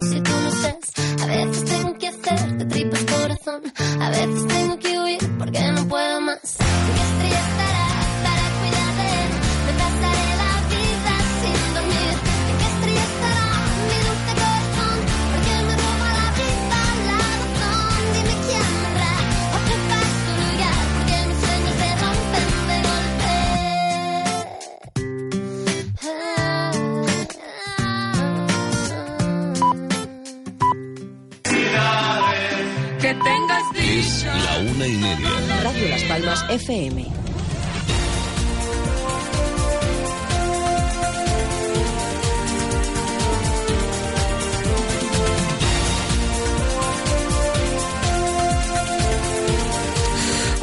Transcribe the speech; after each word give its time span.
Si 0.00 0.20
tú 0.20 0.30
no 0.30 0.48
estás, 0.48 1.22
a 1.22 1.26
veces 1.26 1.64
tengo 1.66 1.98
que 1.98 2.08
hacerte 2.08 2.64
tripas 2.64 3.04
corazón, 3.04 3.62
a 4.00 4.10
veces 4.10 4.46
tengo 4.48 4.78
que 4.78 4.98
huir 4.98 5.38
porque 5.38 5.72
no 5.72 5.86
puedo 5.88 6.20
más. 6.22 6.56
¿En 6.60 6.94
qué 6.94 7.02
estrella 7.02 7.40
estarás 7.50 7.79
dicha. 34.00 34.34
La 34.34 34.70
una 34.70 34.86
y 34.86 34.96
media. 34.96 35.28
Radio 35.62 35.88
Las 35.88 36.02
Palmas 36.04 36.44
FM. 36.48 37.19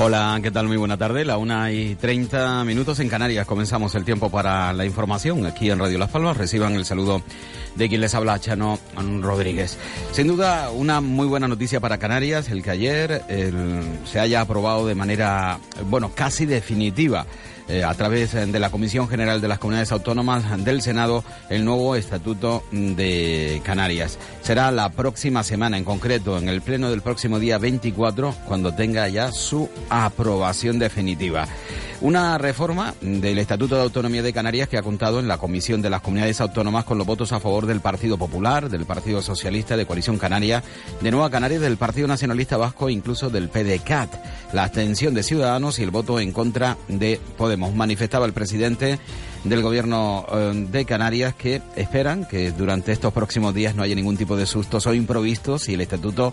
Hola, 0.08 0.40
¿qué 0.42 0.52
tal? 0.52 0.70
Muy 0.70 0.78
buena 0.78 0.96
tarde. 0.96 1.26
La 1.26 1.38
una 1.38 1.70
y 1.70 1.96
treinta 1.96 2.64
minutos 2.64 3.02
en 3.02 3.10
Canarias. 3.10 3.46
Comenzamos 3.46 3.94
el 3.94 4.06
tiempo 4.06 4.30
para 4.30 4.72
la 4.72 4.86
información 4.86 5.46
aquí 5.46 5.70
en 5.70 5.80
Radio 5.80 5.98
Las 5.98 6.10
Palmas. 6.10 6.38
Reciban 6.38 6.76
el 6.76 6.86
saludo 6.86 7.22
de 7.76 7.90
quien 7.90 8.00
les 8.00 8.16
habla, 8.16 8.40
Chano 8.40 8.80
Rodríguez. 9.20 9.78
Sin 10.14 10.28
duda, 10.28 10.70
una 10.70 11.02
muy 11.02 11.28
buena 11.28 11.50
noticia 11.50 11.82
para 11.82 11.98
Canarias, 11.98 12.48
el 12.48 12.64
que 12.64 12.70
ayer 12.70 13.22
se 14.10 14.20
haya 14.22 14.40
aprobado 14.40 14.88
de 14.88 14.96
manera, 14.96 15.60
bueno, 15.90 16.14
casi 16.16 16.46
definitiva 16.46 17.26
eh, 17.68 17.84
a 17.84 17.94
través 17.94 18.34
de 18.34 18.60
la 18.60 18.70
Comisión 18.70 19.08
General 19.08 19.42
de 19.42 19.48
las 19.48 19.60
Comunidades 19.60 19.92
Autónomas 19.92 20.64
del 20.64 20.82
Senado 20.82 21.24
el 21.50 21.66
nuevo 21.66 21.96
Estatuto 21.96 22.64
de 22.72 23.62
Canarias. 23.64 24.18
Será 24.42 24.72
la 24.72 24.90
próxima 24.90 25.44
semana, 25.44 25.78
en 25.78 25.84
concreto, 25.84 26.38
en 26.38 26.50
el 26.50 26.62
pleno 26.62 26.90
del 26.90 27.02
próximo 27.02 27.40
día 27.40 27.58
24, 27.58 28.34
cuando 28.48 28.74
tenga 28.74 29.08
ya 29.10 29.32
su 29.32 29.70
aprobación 29.90 30.80
definitiva. 30.80 31.48
Una 32.00 32.38
reforma 32.38 32.94
del 33.02 33.40
Estatuto 33.40 33.76
de 33.76 33.82
Autonomía 33.82 34.22
de 34.22 34.32
Canarias 34.32 34.70
que 34.70 34.78
ha 34.78 34.84
contado 34.84 35.20
en 35.20 35.28
la 35.28 35.40
Comisión 35.40 35.82
de 35.82 35.90
las 35.90 36.02
Comunidades 36.02 36.40
Autónomas 36.42 36.86
con 36.86 37.00
los 37.00 37.08
votos 37.08 37.32
a 37.32 37.40
favor 37.40 37.66
del 37.66 37.82
Partido 37.82 38.20
Popular, 38.20 38.70
del 38.70 38.86
Partido 38.86 39.24
Socialista, 39.24 39.76
de 39.76 39.88
Coalición 39.88 40.20
Canaria, 40.20 40.64
de 41.02 41.10
Nueva 41.10 41.32
Canarias, 41.32 41.60
del 41.60 41.78
Partido 41.78 42.08
Nacionalista 42.08 42.56
Vasco 42.56 42.88
e 42.88 42.92
incluso 42.92 43.32
del 43.32 43.50
PDCAT. 43.50 44.14
La 44.54 44.66
abstención 44.66 45.16
de 45.16 45.24
Ciudadanos 45.24 45.80
y 45.80 45.84
el 45.84 45.90
voto 45.90 46.20
en 46.20 46.34
contra 46.34 46.78
de 46.88 47.20
Podemos. 47.36 47.74
Manifestaba 47.74 48.28
el 48.28 48.34
presidente 48.34 49.00
del 49.44 49.64
gobierno 49.64 50.26
eh, 50.32 50.68
de 50.70 50.86
Canarias 50.86 51.34
que 51.34 51.64
esperan 51.76 52.26
que 52.26 52.52
durante 52.52 52.92
estos 52.92 53.12
próximos 53.12 53.56
días 53.56 53.74
no 53.74 53.82
haya 53.82 53.96
ningún 53.96 54.18
tipo 54.18 54.38
de 54.38 54.46
sustos 54.46 54.86
o 54.86 54.94
improvistos 54.94 55.68
y 55.68 55.74
el 55.74 55.82
estatuto 55.82 56.32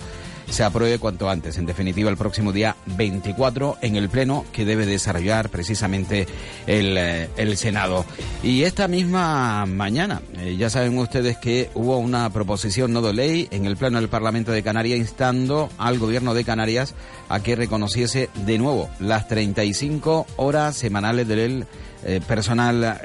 se 0.48 0.64
apruebe 0.64 0.98
cuanto 0.98 1.28
antes. 1.28 1.58
En 1.58 1.66
definitiva, 1.66 2.10
el 2.10 2.16
próximo 2.16 2.52
día 2.52 2.76
24 2.86 3.78
en 3.80 3.96
el 3.96 4.08
Pleno 4.08 4.44
que 4.52 4.64
debe 4.64 4.86
desarrollar 4.86 5.48
precisamente 5.48 6.26
el, 6.66 6.96
eh, 6.96 7.28
el 7.36 7.56
Senado. 7.56 8.04
Y 8.42 8.62
esta 8.62 8.88
misma 8.88 9.66
mañana, 9.66 10.22
eh, 10.38 10.56
ya 10.56 10.70
saben 10.70 10.98
ustedes 10.98 11.36
que 11.36 11.70
hubo 11.74 11.98
una 11.98 12.30
proposición 12.30 12.92
no 12.92 13.02
de 13.02 13.12
ley 13.12 13.48
en 13.50 13.66
el 13.66 13.76
Pleno 13.76 14.00
del 14.00 14.08
Parlamento 14.08 14.52
de 14.52 14.62
Canarias 14.62 14.98
instando 14.98 15.70
al 15.78 15.98
gobierno 15.98 16.34
de 16.34 16.44
Canarias 16.44 16.94
a 17.28 17.40
que 17.40 17.56
reconociese 17.56 18.30
de 18.46 18.58
nuevo 18.58 18.88
las 19.00 19.28
35 19.28 20.26
horas 20.36 20.76
semanales 20.76 21.26
del 21.28 21.66
eh, 22.04 22.20
personal 22.26 23.00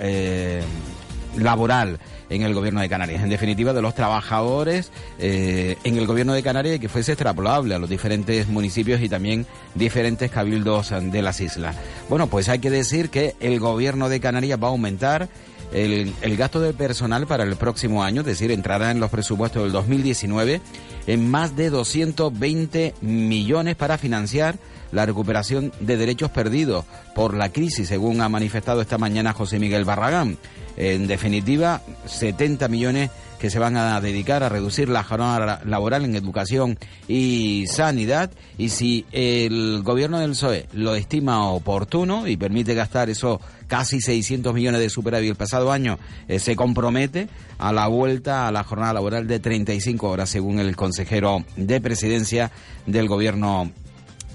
laboral 1.38 2.00
en 2.30 2.44
el 2.44 2.54
gobierno 2.54 2.82
de 2.82 2.90
Canarias, 2.90 3.24
en 3.24 3.30
definitiva 3.30 3.74
de 3.74 3.82
los 3.82 3.96
trabajadores 3.96 4.92
eh, 5.18 5.78
en 5.84 5.98
el 5.98 6.06
gobierno 6.06 6.34
de 6.34 6.44
Canarias 6.44 6.76
y 6.76 6.80
que 6.80 6.90
fuese 6.90 7.14
extrapolable 7.14 7.76
a 7.76 7.80
los 7.80 7.90
diferentes 7.90 8.48
municipios 8.48 9.02
y 9.02 9.10
también 9.10 9.46
diferentes 9.76 10.32
cabildos 10.32 10.90
de 10.90 11.22
las 11.22 11.42
islas. 11.42 11.76
Bueno, 12.10 12.28
pues 12.28 12.50
hay 12.50 12.60
que 12.60 12.70
decir 12.70 13.10
que 13.10 13.36
el 13.40 13.60
gobierno 13.60 14.10
de 14.10 14.20
Canarias 14.20 14.60
va 14.62 14.68
a 14.68 14.72
aumentar 14.72 15.30
el, 15.74 16.14
el, 16.22 16.38
gasto 16.38 16.60
de 16.60 16.74
personal 16.74 17.28
para 17.28 17.44
el 17.44 17.56
próximo 17.56 18.04
año, 18.04 18.22
es 18.22 18.28
decir, 18.28 18.52
entrará 18.52 18.90
en 18.90 19.00
los 19.00 19.12
presupuestos 19.12 19.64
del 19.64 19.72
2019 19.72 20.62
en 21.06 21.30
más 21.30 21.56
de 21.56 21.70
220 21.70 22.96
millones 23.02 23.76
para 23.76 23.98
financiar 23.98 24.58
la 24.92 25.06
recuperación 25.06 25.72
de 25.80 25.98
derechos 25.98 26.32
perdidos 26.32 26.86
por 27.16 27.34
la 27.34 27.50
crisis, 27.50 27.88
según 27.88 28.22
ha 28.22 28.30
manifestado 28.30 28.82
esta 28.82 28.98
mañana 28.98 29.34
José 29.34 29.60
Miguel 29.60 29.86
Barragán. 29.86 30.38
En 30.78 31.08
definitiva, 31.08 31.82
70 32.06 32.68
millones 32.70 33.12
que 33.40 33.50
se 33.50 33.58
van 33.58 33.78
a 33.78 34.00
dedicar 34.02 34.44
a 34.44 34.50
reducir 34.50 34.90
la 34.90 35.04
jornada 35.04 35.62
laboral 35.66 36.06
en 36.06 36.16
educación 36.16 36.78
y 37.08 37.66
sanidad. 37.68 38.32
Y 38.58 38.70
si 38.70 39.06
el 39.12 39.82
gobierno 39.84 40.20
del 40.20 40.32
PSOE 40.32 40.68
lo 40.74 40.94
estima 40.96 41.50
oportuno 41.50 42.28
y 42.28 42.38
permite 42.38 42.76
gastar 42.76 43.10
esos 43.10 43.40
casi 43.68 44.02
600 44.02 44.54
millones 44.54 44.82
de 44.82 44.90
superávit 44.90 45.32
el 45.32 45.36
pasado 45.36 45.72
año, 45.72 45.98
eh, 46.28 46.40
se 46.40 46.56
compromete 46.56 47.30
a 47.58 47.72
la 47.72 47.88
vuelta 47.88 48.48
a 48.48 48.52
la 48.52 48.64
jornada 48.64 48.94
laboral 48.94 49.28
de 49.28 49.40
35 49.40 50.10
horas, 50.10 50.30
según 50.30 50.60
el 50.60 50.76
consejero 50.76 51.46
de 51.56 51.80
presidencia 51.80 52.52
del 52.86 53.08
gobierno 53.08 53.72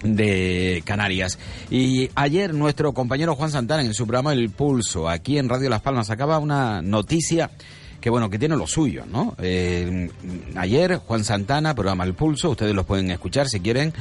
de 0.04 0.82
Canarias. 0.84 1.38
Y 1.70 2.10
ayer 2.14 2.54
nuestro 2.54 2.92
compañero 2.92 3.34
Juan 3.34 3.50
Santana 3.50 3.82
en 3.82 3.94
su 3.94 4.06
programa 4.06 4.32
El 4.32 4.50
Pulso, 4.50 5.08
aquí 5.08 5.38
en 5.38 5.48
Radio 5.48 5.70
Las 5.70 5.82
Palmas, 5.82 6.06
sacaba 6.06 6.38
una 6.38 6.82
noticia 6.82 7.50
que 8.00 8.10
bueno, 8.10 8.28
que 8.28 8.38
tiene 8.38 8.54
lo 8.54 8.66
suyo, 8.66 9.04
¿no? 9.10 9.34
Eh, 9.38 10.10
ayer 10.56 10.96
Juan 10.96 11.24
Santana, 11.24 11.74
programa 11.74 12.04
El 12.04 12.12
Pulso, 12.12 12.50
ustedes 12.50 12.74
los 12.74 12.84
pueden 12.84 13.10
escuchar 13.10 13.48
si 13.48 13.60
quieren 13.60 13.94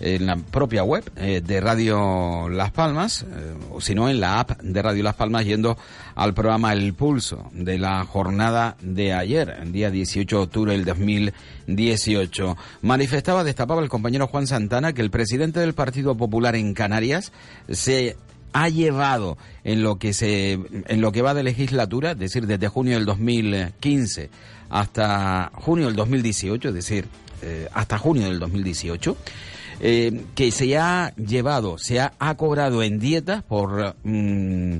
en 0.00 0.26
la 0.26 0.36
propia 0.36 0.84
web 0.84 1.04
eh, 1.16 1.42
de 1.44 1.60
Radio 1.60 2.48
Las 2.48 2.70
Palmas, 2.70 3.22
eh, 3.22 3.54
o 3.72 3.80
si 3.80 3.94
no 3.94 4.08
en 4.08 4.20
la 4.20 4.40
app 4.40 4.60
de 4.62 4.82
Radio 4.82 5.02
Las 5.02 5.14
Palmas, 5.14 5.44
yendo 5.44 5.76
al 6.14 6.34
programa 6.34 6.72
El 6.72 6.94
Pulso 6.94 7.50
de 7.52 7.78
la 7.78 8.04
jornada 8.04 8.76
de 8.80 9.12
ayer, 9.12 9.56
el 9.62 9.72
día 9.72 9.90
18 9.90 10.36
de 10.36 10.42
octubre 10.42 10.72
del 10.72 10.84
2018. 10.84 12.56
Manifestaba, 12.82 13.44
destapaba 13.44 13.82
el 13.82 13.88
compañero 13.88 14.26
Juan 14.26 14.46
Santana 14.46 14.92
que 14.92 15.02
el 15.02 15.10
presidente 15.10 15.60
del 15.60 15.74
Partido 15.74 16.16
Popular 16.16 16.56
en 16.56 16.74
Canarias 16.74 17.32
se 17.70 18.16
ha 18.52 18.68
llevado 18.68 19.36
en 19.64 19.82
lo 19.82 19.98
que 19.98 20.12
se 20.12 20.52
en 20.52 21.00
lo 21.00 21.12
que 21.12 21.22
va 21.22 21.34
de 21.34 21.42
legislatura, 21.42 22.12
es 22.12 22.18
decir, 22.18 22.46
desde 22.46 22.68
junio 22.68 22.94
del 22.94 23.04
2015 23.04 24.30
hasta 24.70 25.50
junio 25.54 25.86
del 25.86 25.96
2018, 25.96 26.68
es 26.68 26.74
decir, 26.74 27.06
eh, 27.42 27.68
hasta 27.72 27.98
junio 27.98 28.24
del 28.28 28.38
2018, 28.38 29.16
eh, 29.80 30.24
que 30.34 30.50
se 30.50 30.76
ha 30.76 31.14
llevado, 31.16 31.78
se 31.78 32.00
ha, 32.00 32.34
cobrado 32.36 32.82
en 32.82 32.98
dietas 32.98 33.42
por 33.44 33.96
mm, 34.02 34.78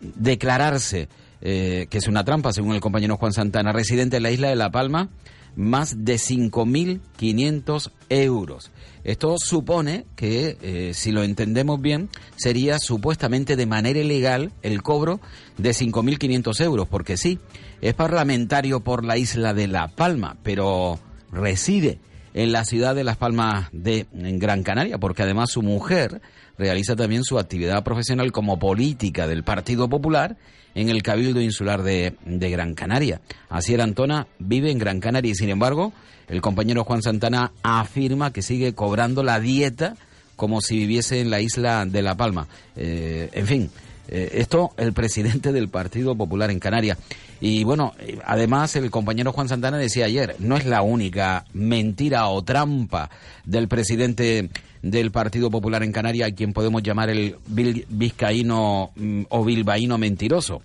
declararse, 0.00 1.08
eh, 1.40 1.86
que 1.88 1.98
es 1.98 2.08
una 2.08 2.24
trampa, 2.24 2.52
según 2.52 2.74
el 2.74 2.80
compañero 2.80 3.16
Juan 3.16 3.32
Santana, 3.32 3.72
residente 3.72 4.18
en 4.18 4.22
la 4.22 4.30
isla 4.30 4.48
de 4.48 4.56
La 4.56 4.70
Palma, 4.70 5.08
más 5.56 6.04
de 6.04 6.16
5.500 6.16 7.90
euros. 8.08 8.70
Esto 9.04 9.36
supone 9.38 10.06
que, 10.16 10.56
eh, 10.62 10.92
si 10.94 11.12
lo 11.12 11.22
entendemos 11.22 11.80
bien, 11.80 12.08
sería 12.36 12.78
supuestamente 12.78 13.56
de 13.56 13.66
manera 13.66 14.00
ilegal 14.00 14.52
el 14.62 14.82
cobro 14.82 15.20
de 15.58 15.70
5.500 15.70 16.60
euros, 16.62 16.88
porque 16.88 17.16
sí, 17.16 17.38
es 17.80 17.94
parlamentario 17.94 18.80
por 18.80 19.04
la 19.04 19.16
isla 19.18 19.54
de 19.54 19.68
La 19.68 19.88
Palma, 19.88 20.36
pero 20.42 20.98
reside 21.32 21.98
en 22.34 22.50
la 22.50 22.64
ciudad 22.64 22.94
de 22.94 23.04
Las 23.04 23.16
Palmas 23.16 23.68
de 23.72 24.06
Gran 24.12 24.64
Canaria, 24.64 24.98
porque 24.98 25.22
además 25.22 25.50
su 25.50 25.62
mujer 25.62 26.20
realiza 26.58 26.96
también 26.96 27.24
su 27.24 27.38
actividad 27.38 27.82
profesional 27.84 28.32
como 28.32 28.58
política 28.58 29.26
del 29.26 29.44
Partido 29.44 29.88
Popular 29.88 30.36
en 30.74 30.88
el 30.88 31.02
Cabildo 31.02 31.40
Insular 31.40 31.82
de, 31.82 32.14
Gran 32.24 32.74
Canaria. 32.74 33.20
Asier 33.48 33.80
Antona 33.80 34.26
vive 34.40 34.70
en 34.70 34.78
Gran 34.78 35.00
Canaria 35.00 35.30
y 35.30 35.36
sin 35.36 35.48
embargo 35.48 35.92
el 36.28 36.40
compañero 36.40 36.84
Juan 36.84 37.02
Santana 37.02 37.52
afirma 37.62 38.32
que 38.32 38.42
sigue 38.42 38.74
cobrando 38.74 39.22
la 39.22 39.38
dieta 39.38 39.94
como 40.36 40.60
si 40.60 40.78
viviese 40.78 41.20
en 41.20 41.30
la 41.30 41.40
isla 41.40 41.86
de 41.86 42.02
La 42.02 42.16
Palma. 42.16 42.48
Eh, 42.74 43.30
en 43.32 43.46
fin, 43.46 43.70
eh, 44.08 44.30
esto 44.34 44.72
el 44.76 44.92
presidente 44.92 45.52
del 45.52 45.68
Partido 45.68 46.16
Popular 46.16 46.50
en 46.50 46.58
Canarias. 46.58 46.98
Y 47.40 47.64
bueno, 47.64 47.94
eh, 47.98 48.18
además 48.24 48.74
el 48.76 48.90
compañero 48.90 49.32
Juan 49.32 49.48
Santana 49.48 49.76
decía 49.76 50.06
ayer, 50.06 50.36
no 50.38 50.56
es 50.56 50.66
la 50.66 50.82
única 50.82 51.44
mentira 51.52 52.28
o 52.28 52.42
trampa 52.42 53.10
del 53.44 53.68
presidente 53.68 54.50
del 54.82 55.10
Partido 55.10 55.50
Popular 55.50 55.82
en 55.82 55.92
Canarias, 55.92 56.30
a 56.30 56.34
quien 56.34 56.52
podemos 56.52 56.82
llamar 56.82 57.10
el 57.10 57.36
vizcaíno 57.46 58.92
mm, 58.96 59.22
o 59.30 59.44
bilbaíno 59.44 59.98
mentiroso. 59.98 60.62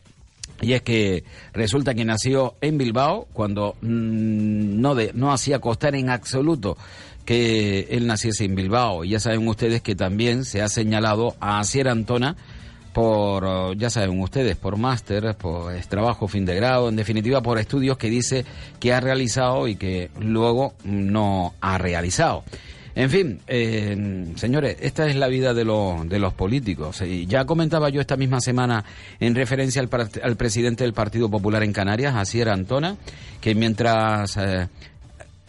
Y 0.61 0.73
es 0.73 0.81
que 0.81 1.23
resulta 1.53 1.93
que 1.93 2.03
nació 2.03 2.55
en 2.61 2.77
Bilbao 2.77 3.27
cuando 3.31 3.75
mm, 3.81 4.81
no, 4.81 4.95
de, 4.95 5.11
no 5.13 5.31
hacía 5.31 5.59
costar 5.59 5.95
en 5.95 6.09
absoluto 6.09 6.77
que 7.25 7.87
él 7.91 8.07
naciese 8.07 8.45
en 8.45 8.55
Bilbao. 8.55 9.03
Ya 9.03 9.19
saben 9.19 9.47
ustedes 9.47 9.81
que 9.81 9.95
también 9.95 10.43
se 10.45 10.61
ha 10.61 10.67
señalado 10.67 11.35
a 11.39 11.59
Asier 11.59 11.87
Antona 11.87 12.35
por, 12.99 13.77
ya 13.77 13.89
saben 13.89 14.19
ustedes, 14.19 14.57
por 14.57 14.75
máster, 14.75 15.33
por 15.37 15.73
trabajo 15.83 16.27
fin 16.27 16.43
de 16.43 16.53
grado, 16.53 16.89
en 16.89 16.97
definitiva 16.97 17.41
por 17.41 17.57
estudios 17.57 17.97
que 17.97 18.09
dice 18.09 18.43
que 18.77 18.91
ha 18.91 18.99
realizado 18.99 19.69
y 19.69 19.77
que 19.77 20.09
luego 20.19 20.73
no 20.83 21.53
ha 21.61 21.77
realizado. 21.77 22.43
En 22.95 23.09
fin, 23.09 23.39
eh, 23.47 24.25
señores, 24.35 24.75
esta 24.81 25.07
es 25.07 25.15
la 25.15 25.29
vida 25.29 25.53
de, 25.53 25.63
de 25.63 26.19
los 26.19 26.33
políticos. 26.33 27.01
Y 27.01 27.25
ya 27.25 27.45
comentaba 27.45 27.87
yo 27.87 28.01
esta 28.01 28.17
misma 28.17 28.41
semana 28.41 28.83
en 29.21 29.33
referencia 29.33 29.81
al, 29.81 29.89
al 30.21 30.35
presidente 30.35 30.83
del 30.83 30.91
Partido 30.91 31.29
Popular 31.29 31.63
en 31.63 31.71
Canarias, 31.71 32.15
Asier 32.17 32.49
Antona, 32.49 32.97
que 33.39 33.55
mientras 33.55 34.35
eh, 34.35 34.67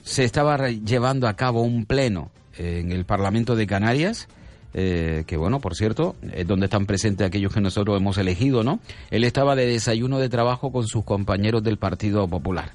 se 0.05 0.23
estaba 0.23 0.69
llevando 0.69 1.27
a 1.27 1.35
cabo 1.35 1.63
un 1.63 1.85
pleno 1.85 2.31
en 2.57 2.93
el 2.93 3.05
Parlamento 3.05 3.57
de 3.57 3.67
Canarias, 3.67 4.29
eh, 4.73 5.25
que 5.27 5.37
bueno, 5.37 5.61
por 5.61 5.75
cierto, 5.75 6.17
es 6.33 6.47
donde 6.47 6.67
están 6.67 6.87
presentes 6.87 7.27
aquellos 7.27 7.53
que 7.53 7.61
nosotros 7.61 7.97
hemos 7.97 8.19
elegido, 8.19 8.63
¿no? 8.63 8.81
Él 9.11 9.25
estaba 9.25 9.57
de 9.57 9.67
desayuno 9.67 10.19
de 10.19 10.29
trabajo 10.29 10.71
con 10.71 10.87
sus 10.87 11.05
compañeros 11.05 11.63
del 11.63 11.77
Partido 11.77 12.27
Popular. 12.29 12.73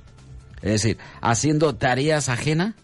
Es 0.57 0.81
decir, 0.81 0.97
haciendo 1.21 1.75
tareas 1.75 2.30
ajenas 2.30 2.75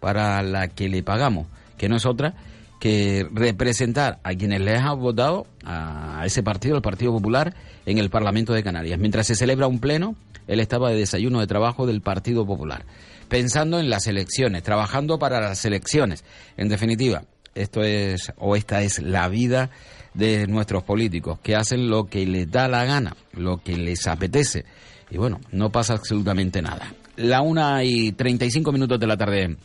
para 0.00 0.42
la 0.42 0.68
que 0.68 0.88
le 0.88 1.02
pagamos, 1.02 1.46
que 1.76 1.88
no 1.88 1.96
es 1.96 2.06
otra 2.06 2.34
que 2.80 3.26
representar 3.32 4.20
a 4.22 4.34
quienes 4.34 4.60
les 4.60 4.80
han 4.80 4.98
votado 5.00 5.46
a 5.64 6.22
ese 6.24 6.42
partido, 6.42 6.76
el 6.76 6.82
Partido 6.82 7.12
Popular, 7.12 7.54
en 7.86 7.98
el 7.98 8.10
Parlamento 8.10 8.52
de 8.52 8.62
Canarias. 8.62 8.98
Mientras 8.98 9.26
se 9.26 9.34
celebra 9.34 9.66
un 9.66 9.80
pleno, 9.80 10.14
él 10.46 10.60
estaba 10.60 10.90
de 10.90 10.96
desayuno 10.96 11.40
de 11.40 11.46
trabajo 11.46 11.86
del 11.86 12.00
Partido 12.00 12.46
Popular, 12.46 12.84
pensando 13.28 13.80
en 13.80 13.90
las 13.90 14.06
elecciones, 14.06 14.62
trabajando 14.62 15.18
para 15.18 15.40
las 15.40 15.64
elecciones. 15.64 16.24
En 16.56 16.68
definitiva, 16.68 17.24
esto 17.62 17.82
es 17.82 18.32
o 18.36 18.56
esta 18.56 18.82
es 18.82 19.00
la 19.02 19.28
vida 19.28 19.70
de 20.14 20.46
nuestros 20.46 20.82
políticos, 20.82 21.38
que 21.42 21.54
hacen 21.54 21.88
lo 21.88 22.04
que 22.04 22.26
les 22.26 22.50
da 22.50 22.68
la 22.68 22.84
gana, 22.84 23.16
lo 23.32 23.58
que 23.62 23.76
les 23.76 24.06
apetece. 24.06 24.64
Y 25.10 25.16
bueno, 25.16 25.40
no 25.52 25.70
pasa 25.70 25.94
absolutamente 25.94 26.60
nada. 26.60 26.92
La 27.16 27.42
una 27.42 27.84
y 27.84 28.12
treinta 28.12 28.44
y 28.44 28.50
cinco 28.50 28.72
minutos 28.72 28.98
de 28.98 29.06
la 29.06 29.16
tarde 29.16 29.56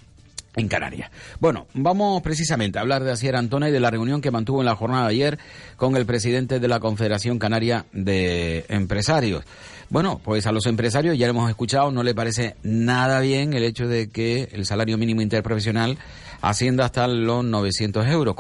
en 0.56 0.68
Canarias. 0.68 1.12
Bueno, 1.40 1.68
vamos 1.74 2.22
precisamente 2.22 2.78
a 2.78 2.82
hablar 2.82 3.04
de 3.04 3.12
Asier 3.12 3.36
Antona 3.36 3.70
y 3.70 3.72
de 3.72 3.80
la 3.80 3.92
reunión 3.92 4.22
que 4.22 4.32
mantuvo 4.32 4.62
en 4.62 4.66
la 4.66 4.76
jornada 4.76 5.08
de 5.08 5.12
ayer 5.12 5.40
con 5.78 5.96
el 5.96 6.06
presidente 6.06 6.60
de 6.60 6.68
la 6.68 6.80
Confederación 6.80 7.40
Canaria 7.40 7.86
de 7.92 8.66
Empresarios. 8.70 9.44
Bueno, 9.90 10.20
pues 10.24 10.48
a 10.48 10.52
los 10.52 10.66
empresarios, 10.66 11.18
ya 11.18 11.28
hemos 11.28 11.50
escuchado, 11.50 11.92
no 11.92 12.04
le 12.04 12.16
parece 12.16 12.56
nada 12.64 13.20
bien 13.20 13.54
el 13.54 13.64
hecho 13.64 13.88
de 13.88 14.10
que 14.10 14.50
el 14.52 14.66
salario 14.66 14.98
mínimo 14.98 15.22
interprofesional 15.22 15.98
ascienda 16.42 16.86
hasta 16.86 17.08
los 17.08 17.44
900 17.46 18.08
euros. 18.08 18.36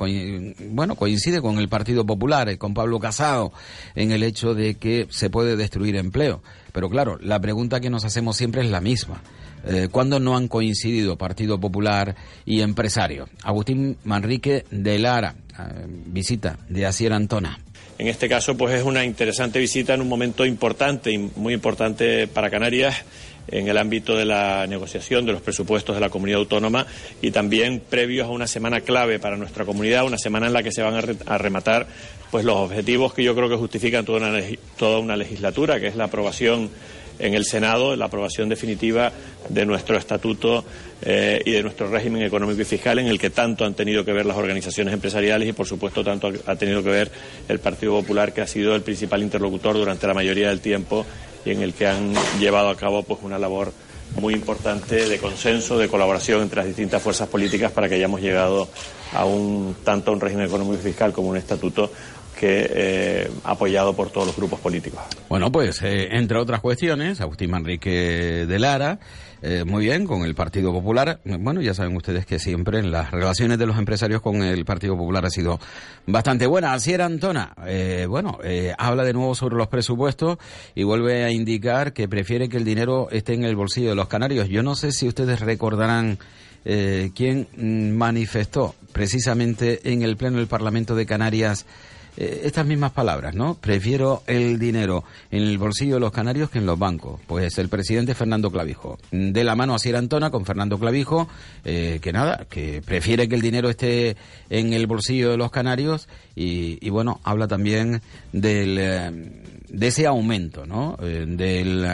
Bueno, 0.69 0.95
coincide 0.95 1.41
con 1.41 1.59
el 1.59 1.69
Partido 1.69 2.05
Popular, 2.05 2.49
eh, 2.49 2.57
con 2.57 2.73
Pablo 2.73 2.99
Casado, 2.99 3.53
en 3.95 4.11
el 4.11 4.23
hecho 4.23 4.53
de 4.53 4.75
que 4.75 5.07
se 5.09 5.29
puede 5.29 5.55
destruir 5.55 5.95
empleo. 5.95 6.41
Pero 6.71 6.89
claro, 6.89 7.17
la 7.21 7.39
pregunta 7.39 7.79
que 7.79 7.89
nos 7.89 8.03
hacemos 8.03 8.35
siempre 8.35 8.61
es 8.61 8.69
la 8.69 8.81
misma. 8.81 9.21
Eh, 9.65 9.87
¿Cuándo 9.91 10.19
no 10.19 10.35
han 10.35 10.47
coincidido 10.47 11.17
Partido 11.17 11.59
Popular 11.59 12.15
y 12.45 12.61
empresario? 12.61 13.29
Agustín 13.43 13.97
Manrique 14.03 14.65
de 14.71 14.99
Lara, 14.99 15.35
eh, 15.57 15.85
visita 15.87 16.57
de 16.69 16.85
Asier 16.85 17.13
Antona. 17.13 17.59
En 17.97 18.07
este 18.07 18.27
caso, 18.27 18.57
pues 18.57 18.73
es 18.73 18.83
una 18.83 19.05
interesante 19.05 19.59
visita 19.59 19.93
en 19.93 20.01
un 20.01 20.09
momento 20.09 20.45
importante 20.45 21.11
y 21.11 21.17
muy 21.17 21.53
importante 21.53 22.27
para 22.27 22.49
Canarias 22.49 23.05
en 23.47 23.67
el 23.67 23.77
ámbito 23.77 24.15
de 24.15 24.25
la 24.25 24.65
negociación 24.67 25.25
de 25.25 25.33
los 25.33 25.41
presupuestos 25.41 25.95
de 25.95 26.01
la 26.01 26.09
comunidad 26.09 26.39
autónoma 26.39 26.87
y 27.21 27.31
también 27.31 27.81
previos 27.81 28.27
a 28.27 28.31
una 28.31 28.47
semana 28.47 28.81
clave 28.81 29.19
para 29.19 29.37
nuestra 29.37 29.65
comunidad, 29.65 30.05
una 30.05 30.17
semana 30.17 30.47
en 30.47 30.53
la 30.53 30.63
que 30.63 30.71
se 30.71 30.81
van 30.81 30.95
a, 30.95 31.37
rematar 31.37 31.87
pues 32.31 32.45
los 32.45 32.55
objetivos 32.55 33.13
que 33.13 33.23
yo 33.23 33.35
creo 33.35 33.49
que 33.49 33.55
justifican 33.55 34.05
toda 34.05 34.29
una, 34.29 34.39
toda 34.77 34.99
una 34.99 35.15
legislatura, 35.15 35.79
que 35.79 35.87
es 35.87 35.95
la 35.95 36.05
aprobación 36.05 36.69
en 37.23 37.33
el 37.33 37.45
Senado 37.45 37.95
la 37.95 38.05
aprobación 38.05 38.49
definitiva 38.49 39.11
de 39.47 39.65
nuestro 39.65 39.97
estatuto 39.97 40.65
eh, 41.01 41.41
y 41.45 41.51
de 41.51 41.63
nuestro 41.63 41.87
régimen 41.89 42.21
económico 42.21 42.61
y 42.61 42.65
fiscal 42.65 42.99
en 42.99 43.07
el 43.07 43.17
que 43.17 43.29
tanto 43.29 43.63
han 43.63 43.73
tenido 43.73 44.03
que 44.03 44.11
ver 44.11 44.25
las 44.25 44.35
organizaciones 44.35 44.93
empresariales 44.93 45.47
y 45.47 45.53
por 45.53 45.65
supuesto 45.65 46.03
tanto 46.03 46.31
ha 46.45 46.55
tenido 46.57 46.83
que 46.83 46.89
ver 46.89 47.11
el 47.47 47.59
Partido 47.59 47.93
Popular 47.93 48.33
que 48.33 48.41
ha 48.41 48.47
sido 48.47 48.75
el 48.75 48.81
principal 48.81 49.23
interlocutor 49.23 49.75
durante 49.75 50.05
la 50.05 50.13
mayoría 50.13 50.49
del 50.49 50.59
tiempo 50.59 51.05
y 51.45 51.51
en 51.51 51.61
el 51.61 51.73
que 51.73 51.87
han 51.87 52.13
llevado 52.39 52.69
a 52.69 52.75
cabo 52.75 53.03
pues 53.03 53.21
una 53.23 53.39
labor 53.39 53.71
muy 54.19 54.33
importante 54.33 55.07
de 55.07 55.17
consenso, 55.17 55.77
de 55.77 55.87
colaboración 55.87 56.41
entre 56.41 56.57
las 56.57 56.67
distintas 56.67 57.01
fuerzas 57.01 57.27
políticas 57.29 57.71
para 57.71 57.87
que 57.87 57.95
hayamos 57.95 58.21
llegado 58.21 58.67
a 59.13 59.25
un 59.25 59.75
tanto 59.83 60.11
a 60.11 60.13
un 60.13 60.19
régimen 60.19 60.45
económico 60.45 60.75
y 60.75 60.83
fiscal 60.83 61.13
como 61.13 61.29
un 61.29 61.37
estatuto 61.37 61.91
que 62.43 62.69
eh, 62.69 63.31
apoyado 63.45 63.95
por 63.95 64.09
todos 64.09 64.27
los 64.27 64.35
grupos 64.35 64.59
políticos. 64.59 64.99
Bueno, 65.29 65.49
pues 65.49 65.81
eh, 65.81 66.09
entre 66.11 66.37
otras 66.37 66.59
cuestiones, 66.59 67.21
Agustín 67.21 67.49
Manrique 67.49 68.45
de 68.45 68.59
Lara, 68.59 68.99
eh, 69.41 69.63
muy 69.65 69.85
bien, 69.85 70.05
con 70.05 70.23
el 70.23 70.35
Partido 70.35 70.73
Popular. 70.73 71.21
Bueno, 71.23 71.61
ya 71.61 71.73
saben 71.73 71.95
ustedes 71.95 72.25
que 72.25 72.39
siempre 72.39 72.79
en 72.79 72.91
las 72.91 73.11
relaciones 73.11 73.59
de 73.59 73.65
los 73.65 73.77
empresarios 73.77 74.21
con 74.21 74.43
el 74.43 74.65
Partido 74.65 74.97
Popular 74.97 75.25
ha 75.25 75.29
sido 75.29 75.57
bastante 76.05 76.45
buena. 76.45 76.73
Así 76.73 76.91
era 76.91 77.05
Antona. 77.05 77.55
bueno, 78.09 78.39
habla 78.77 79.05
de 79.05 79.13
nuevo 79.13 79.35
sobre 79.35 79.55
los 79.55 79.69
presupuestos 79.69 80.37
y 80.75 80.83
vuelve 80.83 81.23
a 81.23 81.31
indicar 81.31 81.93
que 81.93 82.09
prefiere 82.09 82.49
que 82.49 82.57
el 82.57 82.65
dinero 82.65 83.07
esté 83.09 83.35
en 83.35 83.45
el 83.45 83.55
bolsillo 83.55 83.87
de 83.87 83.95
los 83.95 84.09
canarios. 84.09 84.49
Yo 84.49 84.63
no 84.63 84.75
sé 84.75 84.91
si 84.91 85.07
ustedes 85.07 85.39
recordarán 85.39 86.19
quién 86.65 87.47
mm, 87.55 87.91
manifestó 87.91 88.75
precisamente 88.91 89.79
en 89.93 90.01
el 90.01 90.17
Pleno 90.17 90.39
del 90.39 90.47
Parlamento 90.47 90.93
de 90.93 91.05
Canarias 91.05 91.65
eh, 92.15 92.41
estas 92.43 92.65
mismas 92.65 92.91
palabras, 92.91 93.33
¿no? 93.33 93.55
Prefiero 93.55 94.21
el 94.27 94.59
dinero 94.59 95.03
en 95.31 95.43
el 95.43 95.57
bolsillo 95.57 95.95
de 95.95 95.99
los 95.99 96.11
canarios 96.11 96.49
que 96.49 96.59
en 96.59 96.65
los 96.65 96.77
bancos. 96.77 97.19
Pues 97.25 97.57
el 97.57 97.69
presidente 97.69 98.13
Fernando 98.13 98.51
Clavijo. 98.51 98.99
De 99.11 99.43
la 99.43 99.55
mano 99.55 99.73
a 99.73 99.79
Sierra 99.79 99.99
Antona 99.99 100.29
con 100.29 100.45
Fernando 100.45 100.77
Clavijo, 100.77 101.27
eh, 101.65 101.99
que 102.01 102.13
nada, 102.13 102.45
que 102.49 102.81
prefiere 102.85 103.27
que 103.27 103.35
el 103.35 103.41
dinero 103.41 103.69
esté 103.69 104.15
en 104.49 104.73
el 104.73 104.85
bolsillo 104.85 105.31
de 105.31 105.37
los 105.37 105.49
canarios 105.49 106.07
y, 106.35 106.89
bueno, 106.89 107.19
habla 107.23 107.47
también 107.47 108.01
del, 108.31 108.77
eh, 108.79 109.11
de 109.69 109.87
ese 109.87 110.05
aumento, 110.05 110.65
¿no? 110.65 110.97
del 110.99 111.87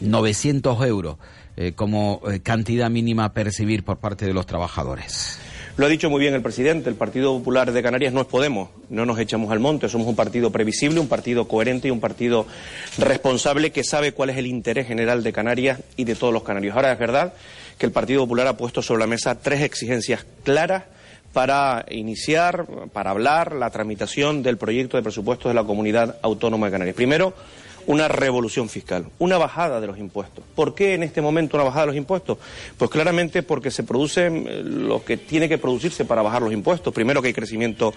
900 0.00 0.86
euros 0.86 1.16
como 1.74 2.20
cantidad 2.42 2.90
mínima 2.90 3.24
a 3.26 3.32
percibir 3.32 3.82
por 3.82 3.98
parte 3.98 4.26
de 4.26 4.34
los 4.34 4.46
trabajadores. 4.46 5.38
Lo 5.76 5.84
ha 5.84 5.90
dicho 5.90 6.08
muy 6.08 6.20
bien 6.20 6.32
el 6.32 6.40
presidente, 6.40 6.88
el 6.88 6.94
Partido 6.94 7.36
Popular 7.36 7.70
de 7.70 7.82
Canarias 7.82 8.10
no 8.10 8.22
es 8.22 8.26
Podemos, 8.26 8.70
no 8.88 9.04
nos 9.04 9.18
echamos 9.18 9.52
al 9.52 9.60
monte, 9.60 9.90
somos 9.90 10.06
un 10.06 10.16
partido 10.16 10.50
previsible, 10.50 11.00
un 11.00 11.08
partido 11.08 11.46
coherente 11.46 11.88
y 11.88 11.90
un 11.90 12.00
partido 12.00 12.46
responsable 12.96 13.72
que 13.72 13.84
sabe 13.84 14.12
cuál 14.12 14.30
es 14.30 14.38
el 14.38 14.46
interés 14.46 14.86
general 14.86 15.22
de 15.22 15.34
Canarias 15.34 15.80
y 15.96 16.04
de 16.04 16.14
todos 16.14 16.32
los 16.32 16.44
canarios. 16.44 16.74
Ahora 16.74 16.92
es 16.92 16.98
verdad 16.98 17.34
que 17.76 17.84
el 17.84 17.92
Partido 17.92 18.22
Popular 18.22 18.46
ha 18.46 18.56
puesto 18.56 18.80
sobre 18.80 19.00
la 19.00 19.06
mesa 19.06 19.34
tres 19.34 19.60
exigencias 19.60 20.24
claras 20.44 20.84
para 21.34 21.84
iniciar, 21.90 22.64
para 22.94 23.10
hablar 23.10 23.54
la 23.54 23.68
tramitación 23.68 24.42
del 24.42 24.56
proyecto 24.56 24.96
de 24.96 25.02
presupuestos 25.02 25.50
de 25.50 25.54
la 25.54 25.64
Comunidad 25.64 26.16
Autónoma 26.22 26.68
de 26.68 26.72
Canarias. 26.72 26.96
Primero, 26.96 27.34
una 27.86 28.08
revolución 28.08 28.68
fiscal, 28.68 29.06
una 29.18 29.38
bajada 29.38 29.80
de 29.80 29.86
los 29.86 29.98
impuestos. 29.98 30.44
¿Por 30.54 30.74
qué 30.74 30.94
en 30.94 31.02
este 31.02 31.20
momento 31.20 31.56
una 31.56 31.64
bajada 31.64 31.82
de 31.82 31.86
los 31.88 31.96
impuestos? 31.96 32.38
Pues 32.76 32.90
claramente 32.90 33.42
porque 33.42 33.70
se 33.70 33.84
produce 33.84 34.26
eh, 34.26 34.62
lo 34.64 35.04
que 35.04 35.16
tiene 35.16 35.48
que 35.48 35.58
producirse 35.58 36.04
para 36.04 36.22
bajar 36.22 36.42
los 36.42 36.52
impuestos. 36.52 36.92
Primero 36.92 37.22
que 37.22 37.28
hay 37.28 37.34
crecimiento 37.34 37.94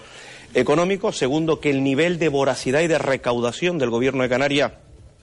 económico, 0.54 1.12
segundo 1.12 1.60
que 1.60 1.70
el 1.70 1.82
nivel 1.82 2.18
de 2.18 2.28
voracidad 2.28 2.80
y 2.80 2.86
de 2.86 2.98
recaudación 2.98 3.78
del 3.78 3.90
gobierno 3.90 4.22
de 4.22 4.28
Canarias 4.28 4.72